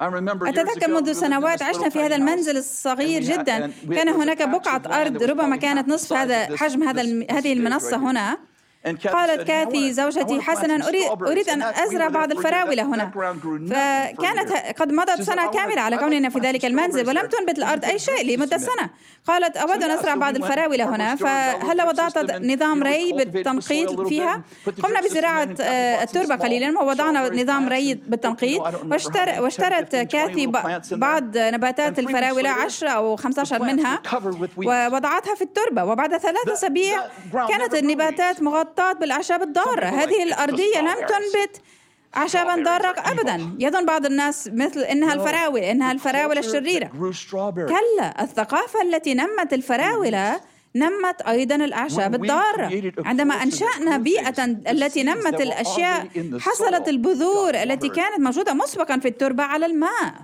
[0.00, 3.72] أتذكر منذ سنوات عشنا في هذا المنزل الصغير جدا.
[3.90, 8.38] كان هناك بقعة أرض ربما كانت نصف هذا حجم هذا هذه المنصة هنا.
[9.12, 13.10] قالت كاثي زوجتي حسنا أريد, أريد أن أزرع بعض الفراولة هنا.
[13.70, 17.08] فكانت قد مضت سنة كاملة على كوننا في ذلك المنزل.
[17.08, 18.90] ولم تنبت الأرض أي شيء لمدة سنة.
[19.26, 21.16] قالت أود أن أزرع بعض الفراولة هنا.
[21.16, 24.42] فهل وضعت نظام ري بالتنقيط فيها؟
[24.82, 28.60] قمنا بزراعة آه، التربة قليلا ووضعنا نظام ري بالتنقيط.
[28.90, 30.46] واشتر واشترت كاثي
[30.92, 34.00] بعض نباتات الفراولة 10 أو 15 منها
[34.56, 37.00] ووضعتها في التربة وبعد ثلاثة أسابيع
[37.48, 38.42] كانت النباتات
[38.78, 39.86] مغطاة بالأعشاب الضارة.
[39.86, 41.62] هذه الأرضية لم تنبت
[42.16, 43.56] أعشابا ضارة أبدا.
[43.58, 46.90] يظن بعض الناس مثل إنها الفراولة إنها الفراولة الشريرة.
[47.54, 50.40] كلا الثقافة التي نمت الفراولة
[50.76, 52.92] نمت أيضا الأعشاب الضارة.
[53.04, 56.08] عندما أنشأنا بيئة التي نمت الأشياء
[56.38, 60.14] حصلت البذور التي كانت موجودة مسبقا في التربة على الماء.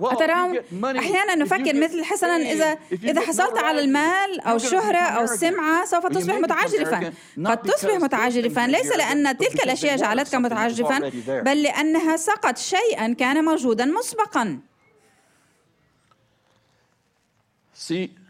[0.00, 6.06] أترون أحيانا نفكر مثل حسنا إذا إذا حصلت على المال أو الشهرة أو السمعة سوف
[6.06, 7.12] تصبح متعجرفا.
[7.46, 8.66] قد تصبح متعجرفا.
[8.66, 10.98] ليس لأن تلك الأشياء جعلتك متعجرفا
[11.40, 14.58] بل لأنها سقط شيئا كان موجودا مسبقا.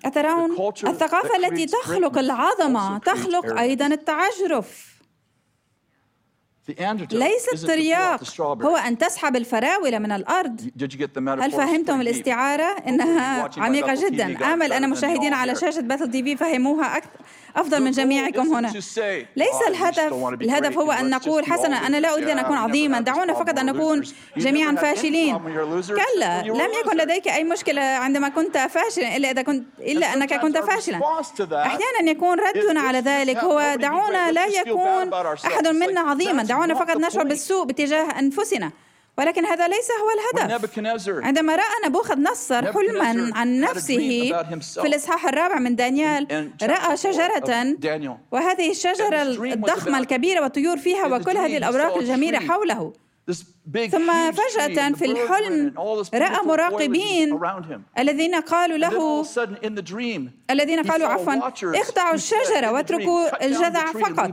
[0.04, 0.50] أترون
[0.84, 4.97] الثقافة التي تخلق العظمة تخلق أيضا التعجرف.
[7.12, 8.40] ليس الترياق.
[8.40, 10.70] هو أن تسحب الفراولة من الأرض.
[11.28, 14.52] هل فهمتم الاستعارة؟ إنها عميقة جدا.
[14.52, 17.10] آمل أن مشاهدين على شاشة باتل تي في فهموها أكثر.
[17.56, 18.72] أفضل من جميعكم هنا.
[19.36, 20.12] ليس الهدف.
[20.42, 23.00] الهدف هو أن نقول حسنا أنا لا أريد أن أكون عظيما.
[23.00, 24.02] دعونا فقط أن نكون
[24.36, 25.38] جميعا فاشلين.
[25.86, 30.58] كلا لم يكن لديك أي مشكلة عندما كنت فاشلا إلا إذا كنت إلا أنك كنت
[30.58, 31.00] فاشلا.
[31.52, 35.14] أحيانا يكون ردنا على ذلك هو دعونا لا يكون
[35.46, 38.72] أحد منا عظيما دعونا فقط نشعر بالسوء باتجاه أنفسنا
[39.18, 40.50] ولكن هذا ليس هو الهدف.
[41.24, 44.32] عندما رأى نبوخذ نصر حلما عن نفسه
[44.82, 47.76] في الإصحاح الرابع من دانيال رأى شجرة
[48.32, 52.92] وهذه الشجرة الضخمة الكبيرة والطيور فيها وكل هذه الأوراق الجميلة حوله.
[53.90, 55.74] ثم فجأة في الحلم
[56.14, 57.40] رأى مراقبين
[57.98, 59.26] الذين قالوا له
[60.50, 64.32] الذين قالوا عفوا اقطعوا الشجرة واتركوا الجذع فقط.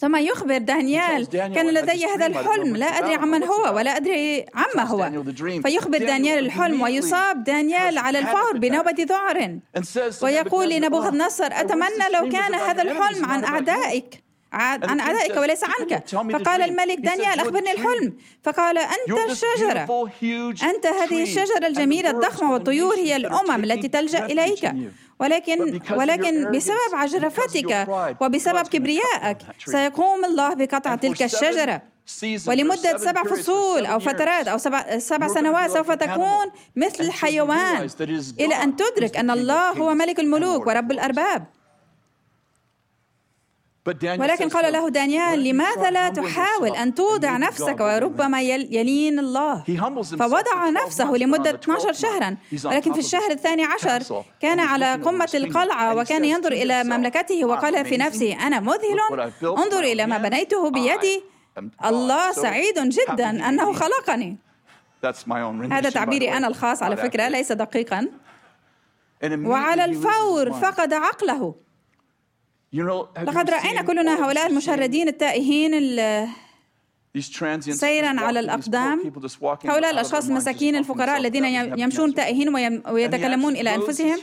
[0.00, 1.26] ثم يخبر دانيال.
[1.28, 2.76] كان لدي هذا الحلم.
[2.76, 5.10] لا أدري عمن هو ولا أدري عما هو.
[5.62, 9.58] فيخبر دانيال الحلم ويصاب دانيال على الفور بنوبة ذعر
[10.22, 14.22] ويقول لنبوخذ نصر أتمنى لو كان هذا الحلم عن أعدائك.
[14.52, 16.08] عن أعدائك وليس عنك.
[16.08, 18.16] فقال الملك دانيال أخبرني الحلم.
[18.42, 20.10] فقال أنت الشجرة.
[20.62, 24.70] أنت هذه الشجرة الجميلة الضخمة والطيور هي الأمم التي تلجأ إليك.
[25.20, 27.88] ولكن ولكن بسبب عجرفتك
[28.20, 31.82] وبسبب كبريائك سيقوم الله بقطع تلك الشجرة.
[32.46, 37.88] ولمدة سبع فصول أو فترات أو سبع, سبع سنوات سوف تكون مثل الحيوان.
[38.40, 41.44] إلى أن تدرك أن الله هو ملك الملوك ورب الأرباب.
[44.18, 49.64] ولكن قال له دانيال لماذا لا تحاول أن توضع نفسك وربما يلين الله؟
[50.18, 52.36] فوضع نفسه لمدة 12 شهرا.
[52.64, 57.96] ولكن في الشهر الثاني عشر كان على قمة القلعة وكان ينظر إلى مملكته وقال في
[57.96, 59.00] نفسه أنا مذهل.
[59.42, 61.22] انظر إلى ما بنيته بيدي.
[61.84, 64.36] الله سعيد جدا أنه خلقني.
[65.70, 68.08] هذا تعبيري أنا الخاص على فكرة ليس دقيقا.
[69.24, 71.54] وعلى الفور فقد عقله.
[72.72, 75.96] لقد رأينا كلنا هؤلاء المشردين التائهين
[77.60, 79.12] سيرا على الأقدام.
[79.64, 81.44] هؤلاء الأشخاص المساكين الفقراء الذين
[81.78, 82.54] يمشون تائهين
[82.88, 84.18] ويتكلمون إلى أنفسهم.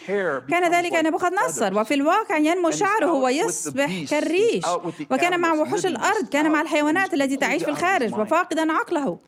[0.49, 1.79] كان ذلك نبوخذ نصر.
[1.79, 4.65] وفي الواقع ينمو شعره ويصبح كالريش
[5.11, 6.29] وكان مع وحوش الأرض.
[6.31, 9.19] كان مع الحيوانات التي تعيش في الخارج وفاقدا عقله.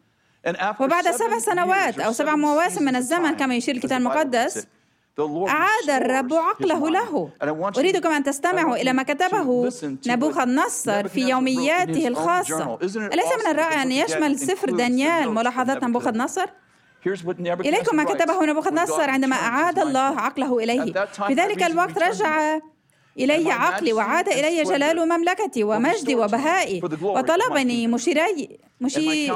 [0.79, 4.67] وبعد سبع سنوات أو سبع مواسم من الزمن كما يشير الكتاب المقدس
[5.19, 7.29] أعاد الرب عقله له.
[7.77, 9.69] أريدكم أن تستمعوا إلى ما كتبه
[10.07, 12.77] نبوخذ نصر في يومياته الخاصة.
[12.83, 16.45] أليس من الرائع أن يشمل سفر دانيال ملاحظات نبوخذ نصر؟
[17.47, 21.05] إليكم ما كتبه نبوخذ نصر عندما أعاد الله عقله إليه.
[21.27, 22.59] في ذلك الوقت رجع
[23.19, 29.31] إلي عقلي وعاد إلي جلال مملكتي ومجدي وبهائي وطلبني مشيري مشي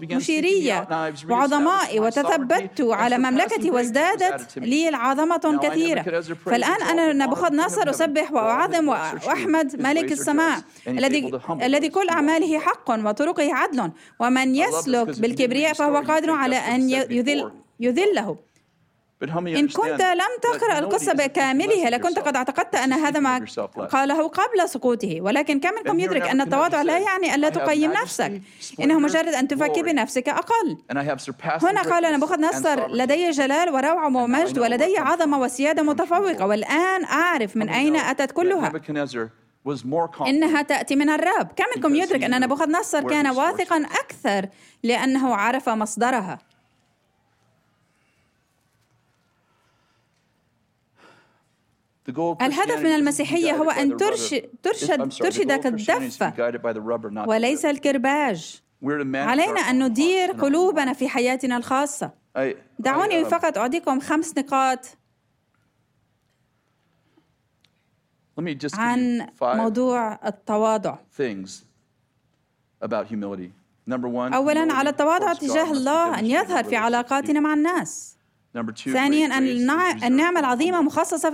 [0.00, 0.88] مشيرية
[1.30, 6.02] وعظمائي وتثبت على مملكتي وازدادت لي العظمة كثيرة.
[6.46, 10.60] فالآن أنا نبوخذ نصر أسبح وأعظم وأحمد ملك السماء.
[10.88, 13.90] الذي الذي كل أعماله حق وطرقه عدل.
[14.20, 18.51] ومن يسلك بالكبرياء فهو قادر على أن يذل يذله.
[19.58, 23.38] إن كنت لم تقرأ القصة بكاملها لكنت قد اعتقدت أن هذا ما
[23.92, 28.40] قاله قبل سقوطه ولكن كم منكم يدرك أن التواضع لا يعني أن لا تقيم نفسك
[28.80, 30.76] إنه مجرد أن تفكر بنفسك أقل.
[31.62, 37.68] هنا قال نبوخذ نصر لدي جلال وروعة ومجد ولدي عظمة وسيادة متفوقة والآن أعرف من
[37.68, 38.68] أين أتت كلها.
[40.28, 44.48] إنها تأتي من الرب كم منكم يدرك أن نبوخذ نصر كان واثقا أكثر
[44.82, 46.38] لأنه عرف مصدرها.
[52.42, 56.30] الهدف من المسيحية هو أن ترشد, ترشد ترشدك الدفة
[57.28, 58.62] وليس الكرباج.
[59.28, 62.10] علينا أن ندير قلوبنا في حياتنا الخاصة.
[62.78, 64.86] دعوني um, فقط أعطيكم خمس نقاط
[68.78, 70.96] عن موضوع التواضع.
[74.34, 78.16] أولا على التواضع تجاه الله أن يظهر في علاقاتنا مع الناس.
[78.92, 79.38] ثانيا
[80.06, 81.30] النعمة العظيمة مخصصة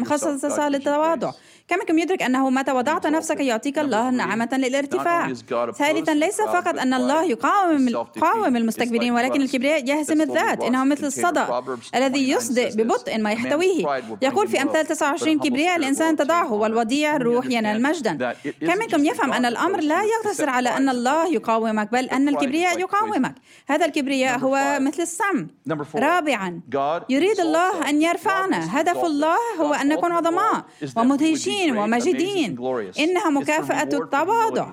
[0.00, 1.32] مخصصة للتواضع
[1.68, 5.32] كم يدرك أنه متى وضعت نفسك يعطيك الله نعمة للارتفاع.
[5.78, 11.62] ثالثا ليس فقط أن الله يقاوم يقاوم المستكبرين ولكن الكبرياء يهزم الذات إنه مثل الصدأ
[11.94, 14.02] الذي يصدئ ببطء ما يحتويه.
[14.22, 19.44] يقول في أمثال 29 كبرياء الإنسان تضعه والوديع الروح ينال مجدا كم منكم يفهم أن
[19.44, 23.34] الأمر لا يقتصر على أن الله يقاومك بل أن الكبرياء يقاومك.
[23.68, 25.46] هذا الكبرياء هو مثل السم
[25.94, 26.60] رابعا.
[27.08, 28.80] يريد الله أن يرفعنا.
[28.80, 30.64] هدف الله هو أن نكون عظماء
[30.96, 32.58] ومدهشين عظيمين ومجيدين.
[32.98, 34.72] إنها مكافأة التواضع.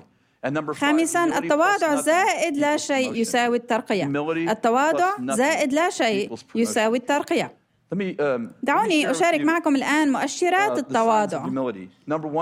[0.70, 4.04] خامسا التواضع زائد لا شيء يساوي الترقية.
[4.50, 7.60] التواضع زائد لا شيء يساوي الترقية.
[8.62, 11.68] دعوني أشارك معكم الآن مؤشرات uh, التواضع.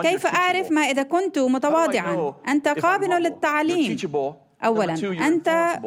[0.03, 3.96] كيف أعرف ما إذا كنت متواضعا؟ أنت قابل للتعليم.
[4.64, 4.94] أولا
[5.27, 5.79] أنت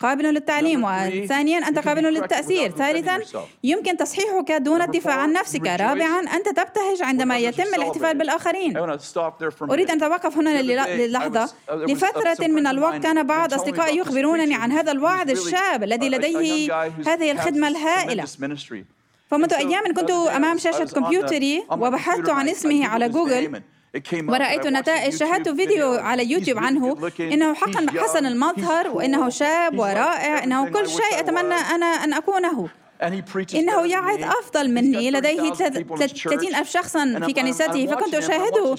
[0.00, 2.70] قابل للتعليم وثانيا أنت قابل للتأثير.
[2.70, 3.20] ثالثا
[3.64, 5.66] يمكن تصحيحك دون الدفاع عن نفسك.
[5.66, 8.76] رابعا أنت تبتهج عندما يتم الاحتفال بالآخرين.
[9.62, 11.50] أريد أن أتوقف هنا للحظة.
[11.70, 16.74] لفترة من الوقت كان بعض أصدقائي يخبرونني عن هذا الواعظ الشاب الذي لديه
[17.06, 18.24] هذه الخدمة الهائلة.
[19.30, 23.62] فمنذ أيام كنت أمام شاشة كمبيوتري وبحثت عن اسمه على جوجل
[24.32, 30.68] ورأيت نتائج شاهدت فيديو على يوتيوب عنه إنه حقا حسن المظهر وإنه شاب ورائع إنه
[30.70, 32.68] كل شيء أتمنى أنا أن أكونه.
[33.60, 38.74] إنه يعظ أفضل مني لديه 30 ألف شخصا في كنيسته فكنت أشاهده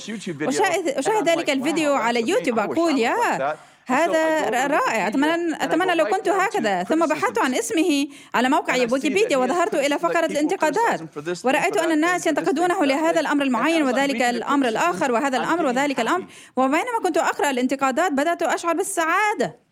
[0.99, 3.55] أشاهد ذلك الفيديو على يوتيوب أقول يا
[3.87, 5.07] هذا رائع.
[5.07, 6.83] أتمنى, أتمنى لو كنت هكذا.
[6.83, 11.01] ثم بحثت عن اسمه على موقع ويكيبيديا وظهرت إلى فقرة الانتقادات
[11.43, 16.25] ورأيت أن الناس ينتقدونه لهذا الأمر المعين وذلك الأمر الآخر وهذا الأمر وذلك الأمر.
[16.55, 19.67] وبينما كنت أقرأ الانتقادات بدأت أشعر بالسعادة.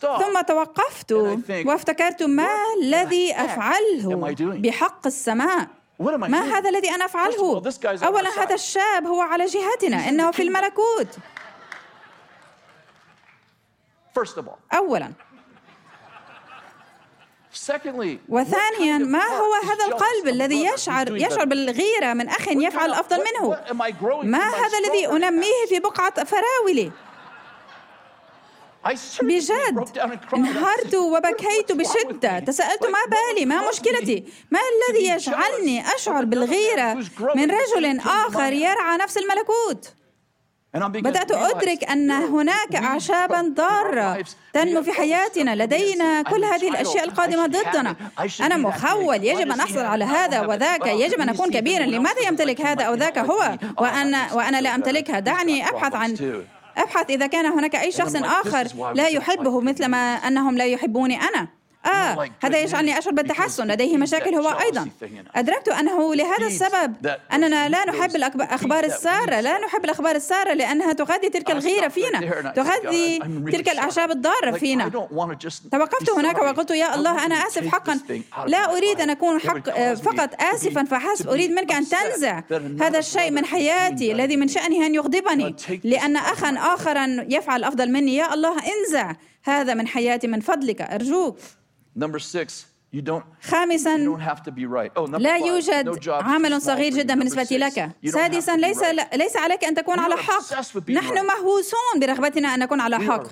[0.00, 1.12] ثم توقفت
[1.66, 2.48] وافتكرت ما
[2.82, 5.66] الذي أفعله بحق السماء؟
[6.00, 10.08] ما هذا الذي أنا أفعله؟ أولا هذا الشاب هو على جهتنا.
[10.08, 11.08] إنه في الملكوت.
[14.18, 14.58] First of all.
[14.76, 15.12] أولا.
[18.28, 23.48] وثانيا ما هو هذا القلب الذي يشعر يشعر بالغيرة من أخ يفعل أفضل منه؟
[24.22, 26.92] ما هذا الذي أنميه في بقعة فراولي؟
[29.22, 29.98] بجد
[30.34, 32.38] انهارت وبكيت بشدة.
[32.38, 36.94] تساءلت ما بالي؟ ما مشكلتي؟ ما الذي يجعلني أشعر بالغيرة
[37.34, 39.92] من رجل آخر يرعى نفس الملكوت؟
[40.78, 45.54] بدأت أدرك أن هناك أعشابا ضارة تنمو في حياتنا.
[45.54, 47.96] لدينا كل هذه الأشياء القادمة ضدنا.
[48.40, 50.86] أنا مخول يجب أن أحصل على هذا وذاك.
[50.86, 55.18] يجب أن أكون كبيرا لماذا يمتلك هذا أو ذاك هو؟ وأنا, وأنا لا أمتلكها.
[55.20, 56.40] دعني أبحث عن
[56.76, 61.55] أبحث إذا كان هناك أي شخص آخر لا يحبه مثلما أنهم لا يحبوني أنا.
[61.86, 64.88] آه هذا يجعلني أشعر بالتحسن لديه مشاكل هو أيضا.
[65.36, 71.28] أدركت أنه لهذا السبب أننا لا نحب الأخبار السارة لا نحب الأخبار السارة لأنها تغذي
[71.28, 73.18] تلك الغيرة فينا تغذي
[73.52, 74.88] تلك الأعشاب الضارة فينا.
[75.72, 78.00] توقفت هناك وقلت يا الله أنا آسف حقا.
[78.46, 82.42] لا أريد أن أكون حق فقط آسفا فحسب أريد منك أن تنزع
[82.80, 88.16] هذا الشيء من حياتي الذي من شأنه أن يغضبني لأن أخا آخرا يفعل أفضل مني.
[88.16, 89.12] يا الله انزع.
[89.44, 91.38] هذا من حياتي من فضلك أرجوك
[91.96, 94.92] Number six, you don't, خامسا you don't have to be right.
[94.96, 97.90] oh, لا يوجد no عمل صغير جدا بالنسبة لك.
[98.06, 98.82] سادسا ليس
[99.14, 100.90] ليس عليك أن تكون على حق.
[100.90, 103.22] نحن مهووسون برغبتنا أن نكون على حق.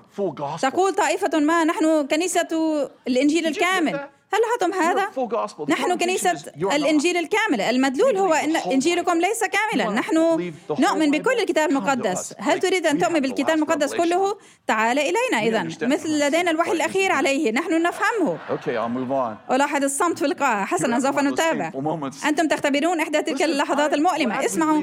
[0.57, 2.48] تقول طائفة ما نحن كنيسة
[3.09, 4.00] الإنجيل الكامل.
[4.34, 5.08] هل لاحظتم هذا؟
[5.68, 7.60] نحن كنيسة الإنجيل الكامل.
[7.60, 9.90] المدلول هو أن إنجيلكم ليس كاملا.
[9.90, 10.16] نحن
[10.78, 12.34] نؤمن بكل الكتاب المقدس.
[12.38, 15.42] هل تريد أن تؤمن بالكتاب المقدس كله؟ تعال إلينا.
[15.42, 17.52] إذا مثل لدينا الوحي الأخير عليه.
[17.52, 18.38] نحن نفهمه.
[19.50, 21.72] ألاحظ الصمت في القاعة حسنا سوف نتابع.
[22.26, 24.44] أنتم تختبرون إحدى تلك اللحظات المؤلمة.
[24.44, 24.82] اسمعوا.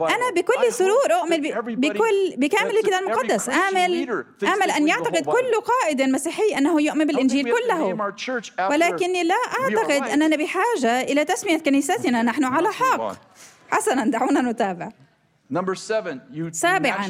[0.00, 1.40] أنا بكل سرور أؤمن
[1.76, 3.48] بكل بكامل الكتاب المقدس.
[3.48, 8.12] آمل آمل أن يعتقد كل قائد مسيحي أنه يؤمن بالإنجيل كله.
[8.90, 12.22] ولكني لا أعتقد أننا بحاجة إلى تسمية كنيستنا.
[12.22, 13.14] نحن على حق.
[13.70, 14.88] حسنا دعونا نتابع.
[16.52, 17.06] سابعا.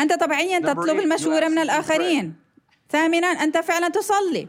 [0.00, 2.34] أنت طبيعيا تطلب المشورة من الآخرين.
[2.90, 4.48] ثامنا أنت فعلا تصلي.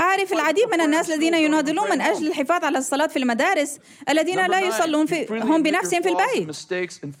[0.00, 3.78] أعرف العديد من الناس الذين يناضلون من أجل الحفاظ على الصلاة في المدارس
[4.08, 6.48] الذين لا يصلون في هم بنفسهم في البيت.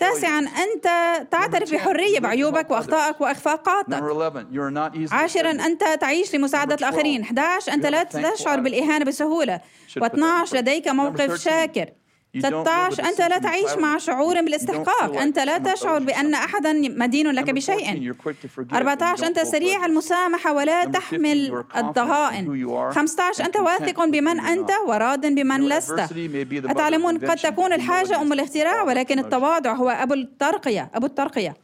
[0.00, 0.88] تاسعا أنت
[1.30, 3.88] تعترف بحرية بعيوبك وأخطائك وإخفاقاتك.
[5.12, 7.22] عاشرا أنت تعيش لمساعدة الآخرين.
[7.22, 9.60] 11 أنت لا تشعر بالإهانة بسهولة.
[10.00, 11.86] و12 لديك موقف شاكر.
[12.42, 15.16] 13 أنت لا تعيش مع شعور بالاستحقاق.
[15.20, 18.14] أنت لا تشعر بأن أحدا مدين لك بشيء.
[18.72, 22.66] 14 أنت سريع المسامحة ولا تحمل الضغائن.
[22.92, 25.98] 15 أنت واثق بمن أنت وراض بمن لست.
[26.50, 31.54] أتعلمون قد تكون الحاجة أم الاختراع ولكن التواضع هو أبو الترقية أبو الترقية.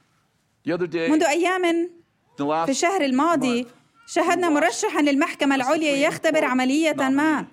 [0.66, 1.90] منذ أيام
[2.38, 3.66] في الشهر الماضي
[4.06, 7.44] شاهدنا مرشحا للمحكمة العليا يختبر عملية ما.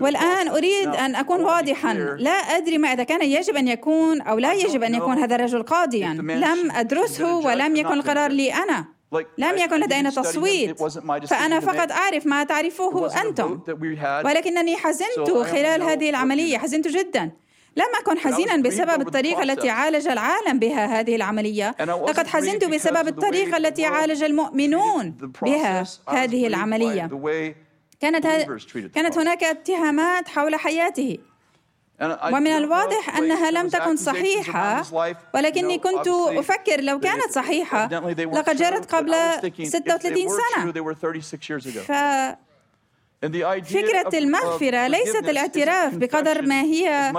[0.00, 1.94] والآن أريد أن أكون واضحا.
[2.18, 5.62] لا أدري ما إذا كان يجب أن يكون أو لا يجب أن يكون هذا الرجل
[5.62, 6.08] قاضيا.
[6.08, 8.84] لم أدرسه ولم يكن القرار لي أنا.
[9.38, 10.82] لم يكن لدينا تصويت.
[11.26, 13.60] فأنا فقط أعرف ما تعرفوه أنتم.
[14.24, 16.58] ولكنني حزنت خلال هذه العملية.
[16.58, 17.30] حزنت جدا.
[17.76, 21.74] لم أكن حزينا بسبب الطريقة التي عالج العالم بها هذه العملية.
[21.80, 27.10] لقد حزنت بسبب الطريقة التي عالج المؤمنون بها هذه العملية.
[28.02, 28.26] كانت
[28.94, 31.18] كانت هناك اتهامات حول حياته.
[32.32, 34.82] ومن الواضح أنها لم تكن صحيحة
[35.34, 37.86] ولكني كنت أفكر لو كانت صحيحة.
[38.38, 39.14] لقد جرت قبل
[39.68, 40.64] 36 سنة.
[41.82, 41.92] ف
[43.22, 47.12] فكرة المغفرة ليست الاعتراف بقدر ما هي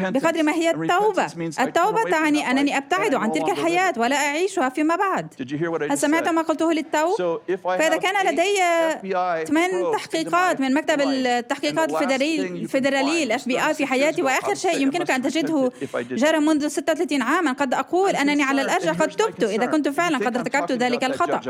[0.00, 1.26] بقدر ما هي التوبة.
[1.60, 5.26] التوبة تعني أنني أبتعد عن تلك الحياة ولا أعيشها فيما بعد.
[5.90, 8.56] هل سمعت ما قلته للتو؟ فإذا كان لدي
[9.46, 14.22] ثمان تحقيقات من مكتب التحقيقات الفيدرالي ال FBI حياتي.
[14.22, 15.72] وآخر شيء يمكنك أن تجده
[16.10, 17.52] جرى منذ 36 عاما.
[17.52, 19.44] قد أقول أنني على الارجح قد تبت.
[19.44, 21.40] إذا كنت فعلا قد ارتكبت ذلك الخطا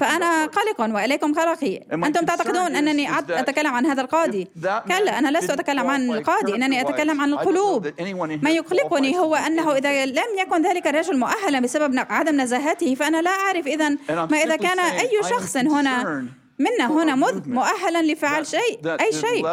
[0.00, 1.80] فأنا قلق وإليكم قلقي.
[1.92, 2.76] أنتم تعتقدون
[3.30, 4.48] أتكلم عن هذا القاضي.
[4.88, 7.92] كلا أنا لست أتكلم عن القاضي إنني أتكلم عن القلوب.
[8.42, 13.30] ما يقلقني هو أنه إذا لم يكن ذلك الرجل مؤهلا بسبب عدم نزاهته فأنا لا
[13.30, 16.26] أعرف إذا ما إذا كان أي شخص هنا
[16.58, 19.46] منا هنا مذ مؤهلا لفعل شيء أي شيء.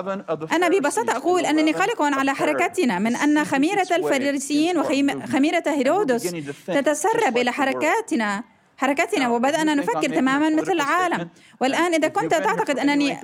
[0.52, 6.36] أنا ببساطة أقول أنني قلق على حركتنا من أن خميرة الفريسيين وخميرة هيرودس
[6.68, 8.44] تتسرب إلى حركاتنا.
[8.80, 11.30] حركتنا وبدأنا نفكر تماما مثل العالم.
[11.62, 13.18] والآن إذا كنت تعتقد أنني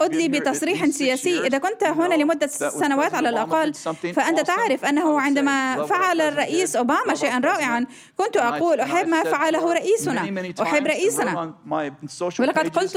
[0.00, 3.74] أدلي بتصريح سياسي إذا كنت هنا لمدة سنوات على الأقل
[4.14, 7.86] فأنت تعرف أنه عندما فعل الرئيس أوباما شيئا رائعا
[8.16, 10.20] كنت أقول أحب ما فعله رئيسنا
[10.62, 11.54] أحب رئيسنا.
[12.40, 12.96] ولقد قلت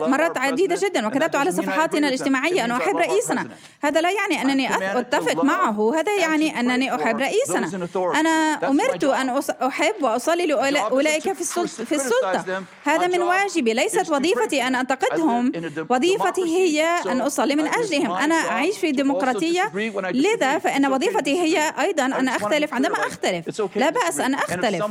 [0.00, 3.48] مرات عديدة جدا وكتبت على صفحاتنا الاجتماعية أنه أحب رئيسنا.
[3.82, 7.88] هذا لا يعني أنني أتفق معه هذا يعني أنني أحب رئيسنا
[8.20, 8.30] أنا
[8.68, 12.62] أمرت أن أحب وأصلي لأولئك في في السلطة.
[12.84, 15.52] هذا من واجبي ليست وظيفتي أن أنتقدهم.
[15.88, 18.12] وظيفتي هي أن أصلي من أجلهم.
[18.12, 19.72] أنا أعيش في ديمقراطية
[20.12, 23.62] لذا فإن وظيفتي هي أيضا أن أختلف عندما أختلف.
[23.76, 24.84] لا بأس أن أختلف.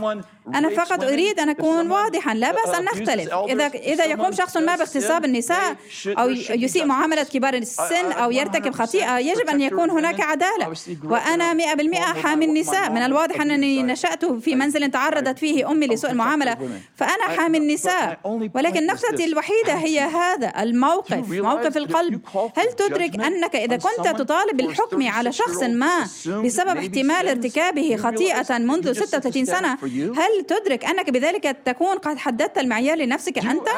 [0.55, 2.34] أنا فقط أريد أن أكون واضحا.
[2.34, 5.76] لا بأس أن نختلف إذا إذا يقوم شخص ما باغتصاب النساء
[6.07, 10.74] أو يسيء معاملة كبار السن أو يرتكب خطيئة يجب أن يكون هناك عدالة.
[11.03, 16.49] وأنا 100% حامي النساء من الواضح أنني نشأت في منزل تعرضت فيه أمي لسوء المعاملة
[16.95, 18.20] فأنا حامي النساء.
[18.56, 21.30] ولكن نقطتي الوحيدة هي هذا الموقف.
[21.30, 22.22] موقف القلب.
[22.58, 28.93] هل تدرك أنك إذا كنت تطالب بالحكم على شخص ما بسبب احتمال ارتكابه خطيئة منذ
[28.93, 29.78] 36 سنة.
[29.93, 33.70] هل تدرك أنك بذلك تكون قد حددت المعيار لنفسك أنت؟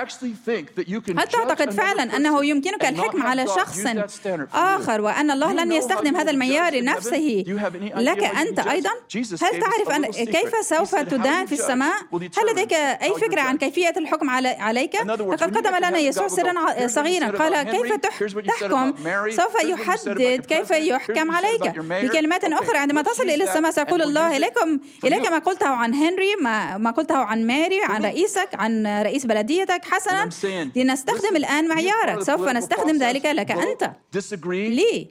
[1.18, 3.80] هل تعتقد فعلا أنه يمكنك الحكم على شخص
[4.54, 7.44] آخر وأن الله لن يستخدم هذا المعيار لنفسه.
[7.96, 13.42] لك أنت أيضا؟ هل تعرف أن كيف سوف تدان في السماء؟ هل لديك أي فكرة
[13.42, 18.94] عن كيفية الحكم عليك؟ لقد قدم لنا يسوع سرا صغيرا قال كيف تحكم؟
[19.30, 21.80] سوف يحدد كيف يحكم عليك.
[21.80, 26.78] بكلمات أخرى عندما تصل إلى السماء سيقول الله إليكم إليك ما قلته عن هنري ما,
[26.78, 30.30] ما قلته عن ماري عن رئيسك عن رئيس بلديتك حسنا.
[30.76, 32.24] لنستخدم الآن معيارك.
[32.24, 33.52] سوف نستخدم ذلك لك.
[33.52, 33.92] أنت.
[34.70, 35.08] لي.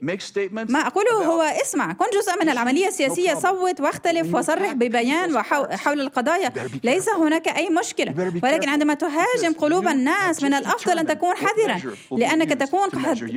[0.69, 3.33] ما أقوله هو اسمع كن جزء من العملية السياسية.
[3.33, 6.51] صوت واختلف وصرح ببيان وحول القضايا.
[6.83, 8.31] ليس هناك أي مشكلة.
[8.43, 12.89] ولكن عندما تهاجم قلوب الناس من الأفضل أن تكون حذرا لأنك تكون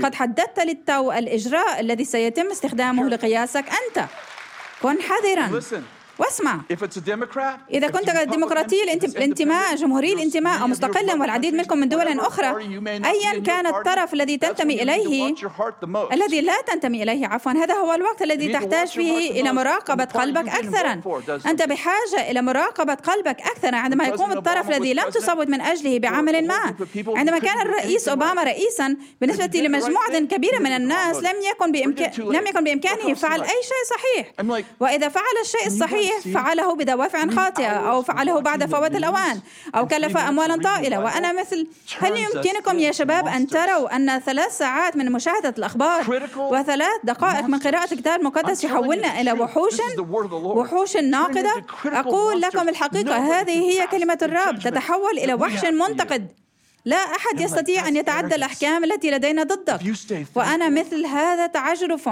[0.04, 4.06] قد حددت للتو الإجراء الذي سيتم استخدامه لقياسك أنت.
[4.82, 5.60] كن حذرا.
[6.18, 6.60] واسمع.
[7.70, 12.56] إذا كنت ديمقراطي الانتماء جمهوري الانتماء أو مستقلا والعديد منكم من دول أخرى.
[12.86, 15.34] أيا كان الطرف الذي تنتمي إليه
[16.12, 17.52] الذي لا تنتمي إليه عفوا.
[17.52, 21.00] هذا هو الوقت الذي تحتاج فيه إلى مراقبة قلبك أكثرا.
[21.46, 26.46] أنت بحاجة إلى مراقبة قلبك أكثر عندما يقوم الطرف الذي لم تصوت من أجله بعمل
[26.46, 26.74] ما.
[27.06, 32.64] عندما كان الرئيس أوباما رئيسا بالنسبة لمجموعة كبيرة من الناس لم يكن بإمكان لم يكن
[32.64, 34.32] بإمكانه فعل أي شيء صحيح.
[34.80, 39.40] وإذا فعل الشيء الصحيح صحيح فعله بدوافع خاطئة أو فعله بعد فوات الأوان.
[39.74, 41.00] أو كلف أموالا طائلة.
[41.00, 41.66] وأنا مثل
[41.98, 47.58] هل يمكنكم يا شباب أن تروا أن ثلاث ساعات من مشاهدة الأخبار وثلاث دقائق من
[47.58, 49.74] قراءة الكتاب المقدس يحولنا إلى وحوش
[50.42, 51.64] وحوش ناقدة.
[51.84, 53.16] أقول لكم الحقيقة.
[53.16, 54.58] هذه هي كلمة الرب.
[54.58, 56.32] تتحول إلى وحش منتقد.
[56.84, 59.80] لا أحد يستطيع أن يتعدى الأحكام التي لدينا ضدك.
[60.34, 62.08] وأنا مثل هذا تعجرف.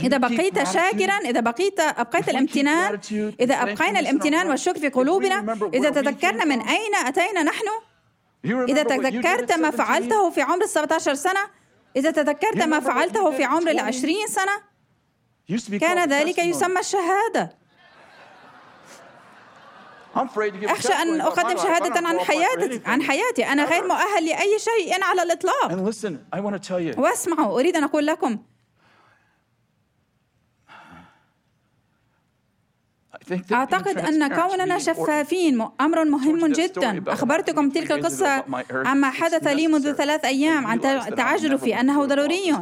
[0.00, 3.00] إذا بقيت شاكرا إذا بقيت أبقيت الامتنان
[3.40, 7.66] إذا أبقينا الامتنان والشكر في قلوبنا إذا تذكرنا من أين أتينا نحن؟
[8.44, 11.40] إذا تذكرت ما فعلته في عمر السبعة عشر سنة
[11.96, 14.52] إذا تذكرت ما فعلته في عمر العشرين سنة
[15.78, 17.56] كان ذلك يسمى الشهادة.
[20.16, 23.46] أخشى أن أقدم شهادة عن حياتي عن حياتي.
[23.46, 25.72] أنا غير مؤهل لأي شيء على الإطلاق.
[26.98, 28.38] واسمعوا أريد أن أقول لكم
[33.52, 37.02] أعتقد أن كوننا شفافين أمر مهم جدا.
[37.08, 40.80] أخبرتكم تلك القصة عما حدث لي منذ ثلاث أيام عن
[41.16, 42.54] تعجرفي أنه ضروري.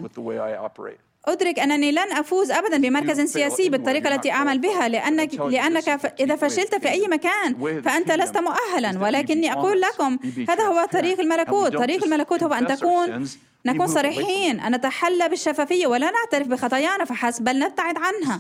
[1.25, 5.89] أدرك أنني لن أفوز أبدا بمركز سياسي بالطريقة التي أعمل بها لأنك لأنك
[6.21, 11.77] إذا فشلت في أي مكان فأنت لست مؤهلا ولكني أقول لكم هذا هو طريق الملكوت.
[11.77, 13.25] طريق الملكوت هو أن تكون
[13.67, 18.39] نكون صريحين أن نتحلى بالشفافية ولا نعترف بخطايانا فحسب بل نبتعد عنها.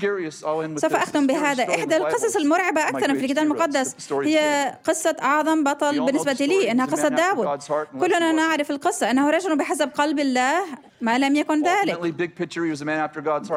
[0.77, 1.69] سوف أختم بهذا.
[1.75, 4.13] إحدى القصص المرعبة أكثر في الكتاب المقدس.
[4.13, 7.61] هي قصة أعظم بطل بالنسبة لي إنها قصة داود.
[8.01, 9.11] كلنا نعرف القصة.
[9.11, 10.65] أنه رجل بحسب قلب الله
[11.01, 12.15] ما لم يكن ذلك.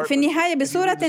[0.06, 1.00] في النهاية بصورة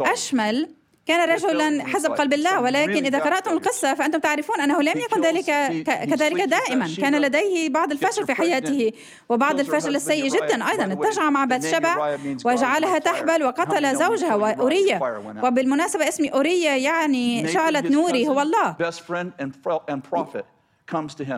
[0.00, 0.68] أشمل
[1.06, 5.44] كان رجلا حسب قلب الله ولكن إذا قرأتم القصة فأنتم تعرفون أنه لم يكن ذلك
[5.84, 6.84] كذلك دائما.
[7.00, 8.92] كان لديه بعض الفشل في حياته
[9.28, 10.84] وبعض الفشل السيء جدا أيضا.
[10.92, 14.98] اتجع مع بتشبع وجعلها تحبل وقتل زوجها وأورية
[15.44, 18.76] وبالمناسبة اسمي أورية يعني شعلة نوري هو الله.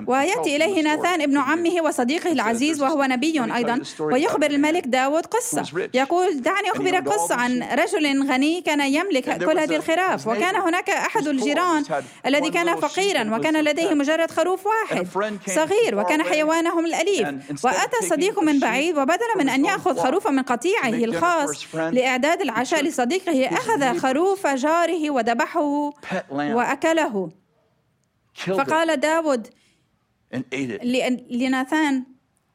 [0.06, 3.80] ويأتي إليه ناثان ابن عمه وصديقه العزيز وهو نبي أيضا.
[4.00, 5.88] ويخبر الملك داود قصة.
[5.94, 10.26] يقول دعني أخبرك قصة عن رجل غني كان يملك كل هذه الخراف.
[10.26, 11.84] وكان هناك أحد الجيران
[12.26, 15.08] الذي كان فقيرا وكان لديه مجرد خروف واحد.
[15.46, 15.98] صغير.
[15.98, 17.28] وكان حيوانهم الأليف.
[17.64, 23.46] وأتى صديق من بعيد وبدلا من أن يأخذ خروفا من قطيعه الخاص لإعداد العشاء لصديقه.
[23.46, 25.92] أخذ خروف جاره وذبحه
[26.30, 27.37] وأكله.
[28.46, 29.48] فقال داود
[31.30, 32.04] لناثان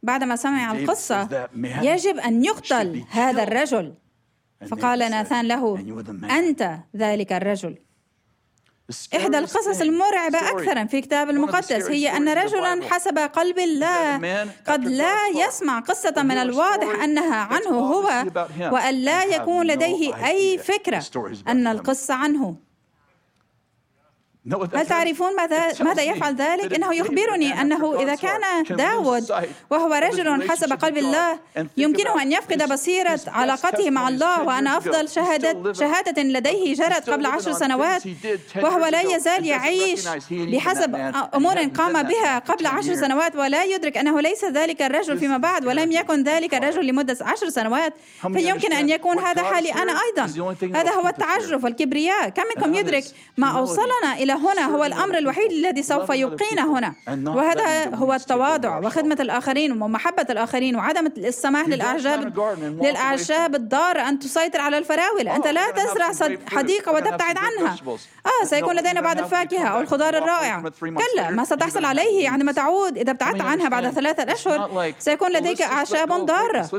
[0.03, 1.47] بعدما سمع القصة
[1.81, 3.93] يجب أن يقتل هذا الرجل.
[4.67, 5.79] فقال ناثان له
[6.39, 7.75] أنت ذلك الرجل.
[9.15, 14.17] إحدى القصص المرعبة أكثر في الكتاب المقدس هي أن رجلا حسب قلب الله
[14.67, 18.25] قد لا يسمع قصة من الواضح أنها عنه هو
[18.73, 21.03] وأن لا يكون لديه أي فكرة
[21.47, 22.55] أن القصة عنه.
[24.51, 29.31] هل تعرفون ماذا ماذا يفعل ذلك؟ إنه يخبرني أنه إذا كان داود
[29.69, 31.39] وهو رجل حسب قلب الله
[31.77, 37.53] يمكنه أن يفقد بصيرة علاقته مع الله وأن أفضل شهاده شهادة لديه جرت قبل عشر
[37.53, 38.03] سنوات
[38.55, 40.95] وهو لا يزال يعيش بحسب
[41.35, 45.91] أمور قام بها قبل عشر سنوات ولا يدرك أنه ليس ذلك الرجل فيما بعد ولم
[45.91, 47.93] يكن ذلك الرجل لمدة عشر سنوات.
[48.21, 50.53] فيمكن أن يكون هذا حالي أنا أيضا.
[50.75, 53.03] هذا هو التعجرف والكبرياء كم منكم يدرك
[53.37, 56.93] ما اوصلنا إلى إلى هنا هو الأمر الوحيد الذي سوف يبقينا هنا.
[57.07, 62.39] وهذا هو التواضع وخدمة الآخرين ومحبة الآخرين وعدم السماح للأعشاب
[62.83, 67.75] للأعشاب الضارة أن تسيطر على الفراولة أنت لا تزرع حديقة وتبتعد عنها.
[68.25, 70.63] آه سيكون لدينا بعض الفاكهة أو الخضار الرائع.
[70.79, 76.25] كلا ما ستحصل عليه عندما تعود إذا ابتعدت عنها بعد ثلاثة أشهر سيكون لديك أعشاب
[76.25, 76.69] ضارة.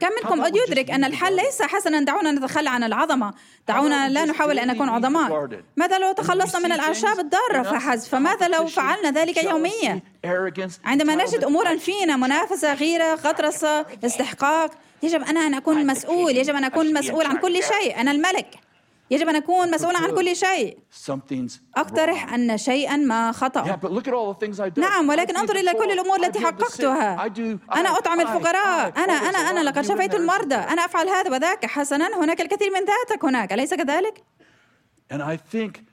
[0.00, 3.34] كم منكم يدرك أن الحل ليس حسنا دعونا نتخلى عن العظمة؟
[3.68, 5.48] دعونا لا نحاول أن نكون عظماء.
[5.76, 6.12] ماذا لو
[6.52, 10.00] تخلصنا من الأعشاب الضارة فحسب فماذا لو فعلنا ذلك يوميا؟
[10.84, 14.70] عندما نجد أمورا فينا منافسة غيرة غطرسة استحقاق
[15.02, 18.00] يجب أنا أن أكون مسؤول يجب أن أكون مسؤول عن كل شيء.
[18.00, 18.46] أنا الملك.
[19.10, 20.78] يجب أن أكون مسؤولا عن كل شيء.
[21.76, 23.78] أقترح أن شيئا ما خطأ.
[24.76, 27.32] نعم ولكن انظر إلى كل الأمور التي حققتها.
[27.74, 28.92] أنا أطعم الفقراء.
[28.96, 30.54] أنا أنا أنا لقد شفيت المرضى.
[30.54, 32.24] أنا أفعل هذا وذاك حسنا.
[32.24, 33.52] هناك الكثير من ذاتك هناك.
[33.52, 34.24] أليس كذلك؟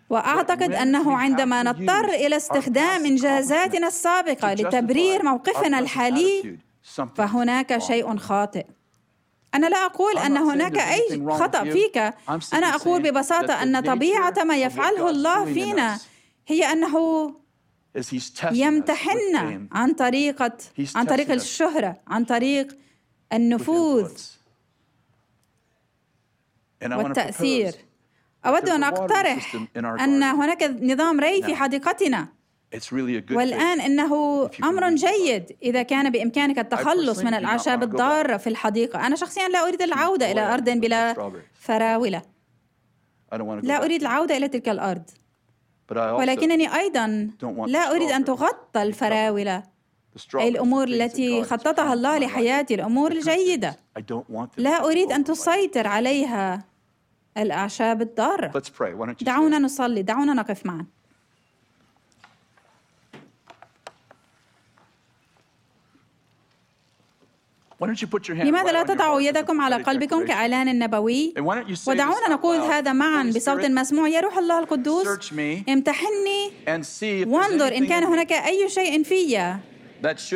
[0.10, 6.58] وأعتقد أنه عندما نضطر إلى استخدام انجازاتنا السابقة لتبرير موقفنا الحالي
[7.16, 8.66] فهناك شيء خاطئ.
[9.56, 11.98] أنا لا أقول أن هناك أي خطأ فيك.
[12.54, 16.00] أنا أقول ببساطة أن طبيعة ما يفعله الله فينا
[16.48, 17.34] هي أنه
[18.52, 20.58] يمتحنا عن طريقة
[20.96, 22.78] عن طريق الشهرة عن طريق
[23.34, 24.12] النفوذ
[26.92, 27.74] والتأثير.
[28.46, 32.28] أود أن أقترح أن هناك نظام ري في حديقتنا.
[33.32, 39.08] والآن إنه أمر جيد إذا كان بإمكانك التخلص من الأعشاب الضارة في الحديقة.
[39.08, 42.22] أنا شخصيا لا أريد العودة إلى أرض بلا فراولة.
[43.62, 45.04] لا أريد العودة إلى تلك الأرض.
[45.92, 47.30] ولكنني أيضا
[47.68, 49.64] لا أريد أن تغطى الفراولة.
[50.36, 53.80] أي الأمور التي خططها الله لحياتي الأمور الجيدة.
[54.58, 56.69] لا أريد أن تسيطر عليها.
[57.38, 58.64] الأعشاب الضارة.
[59.22, 60.02] دعونا نصلي.
[60.02, 60.86] دعونا نقف معا.
[68.30, 71.34] لماذا لا تضعوا يدكم على قلبكم كإعلان نبوي؟
[71.88, 74.08] ودعونا نقول هذا معا بصوت مسموع.
[74.08, 75.32] يا روح الله القدوس.
[75.70, 76.52] امتحني.
[77.26, 79.56] وانظر إن كان هناك أي شيء في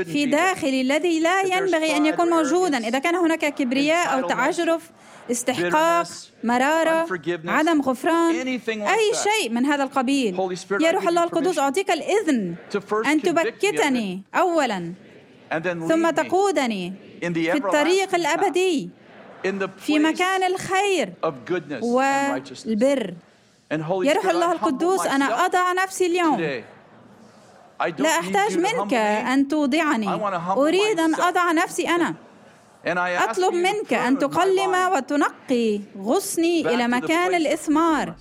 [0.04, 2.78] في داخلي الذي لا ينبغي أن يكون موجودا.
[2.78, 4.92] إذا كان هناك كبرياء أو تعجرف
[5.32, 6.08] استحقاق
[6.44, 7.08] مرارة
[7.46, 10.56] عدم غفران أي شيء من هذا القبيل.
[10.82, 12.56] يا روح الله القدوس أعطيك الإذن
[13.06, 14.94] أن تبكتني أولا
[15.64, 18.90] ثم تقودني في الطريق الأبدي
[19.78, 21.14] في مكان الخير
[21.82, 23.14] والبر.
[24.04, 26.62] يا روح الله القدوس أنا أضع نفسي اليوم.
[27.98, 30.10] لا أحتاج منك أن توضعني.
[30.58, 32.16] أريد أن أضع نفسي أنا.
[32.88, 38.14] أطلب منك أن تقلم وتنقي غصني إلى مكان الإثمار.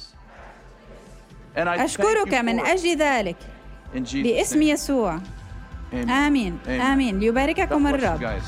[1.57, 3.37] أشكرك من أجل ذلك.
[4.13, 5.19] باسم يسوع.
[5.93, 6.59] آمين.
[6.69, 7.21] آمين.
[7.21, 8.41] ليبارككم الرب.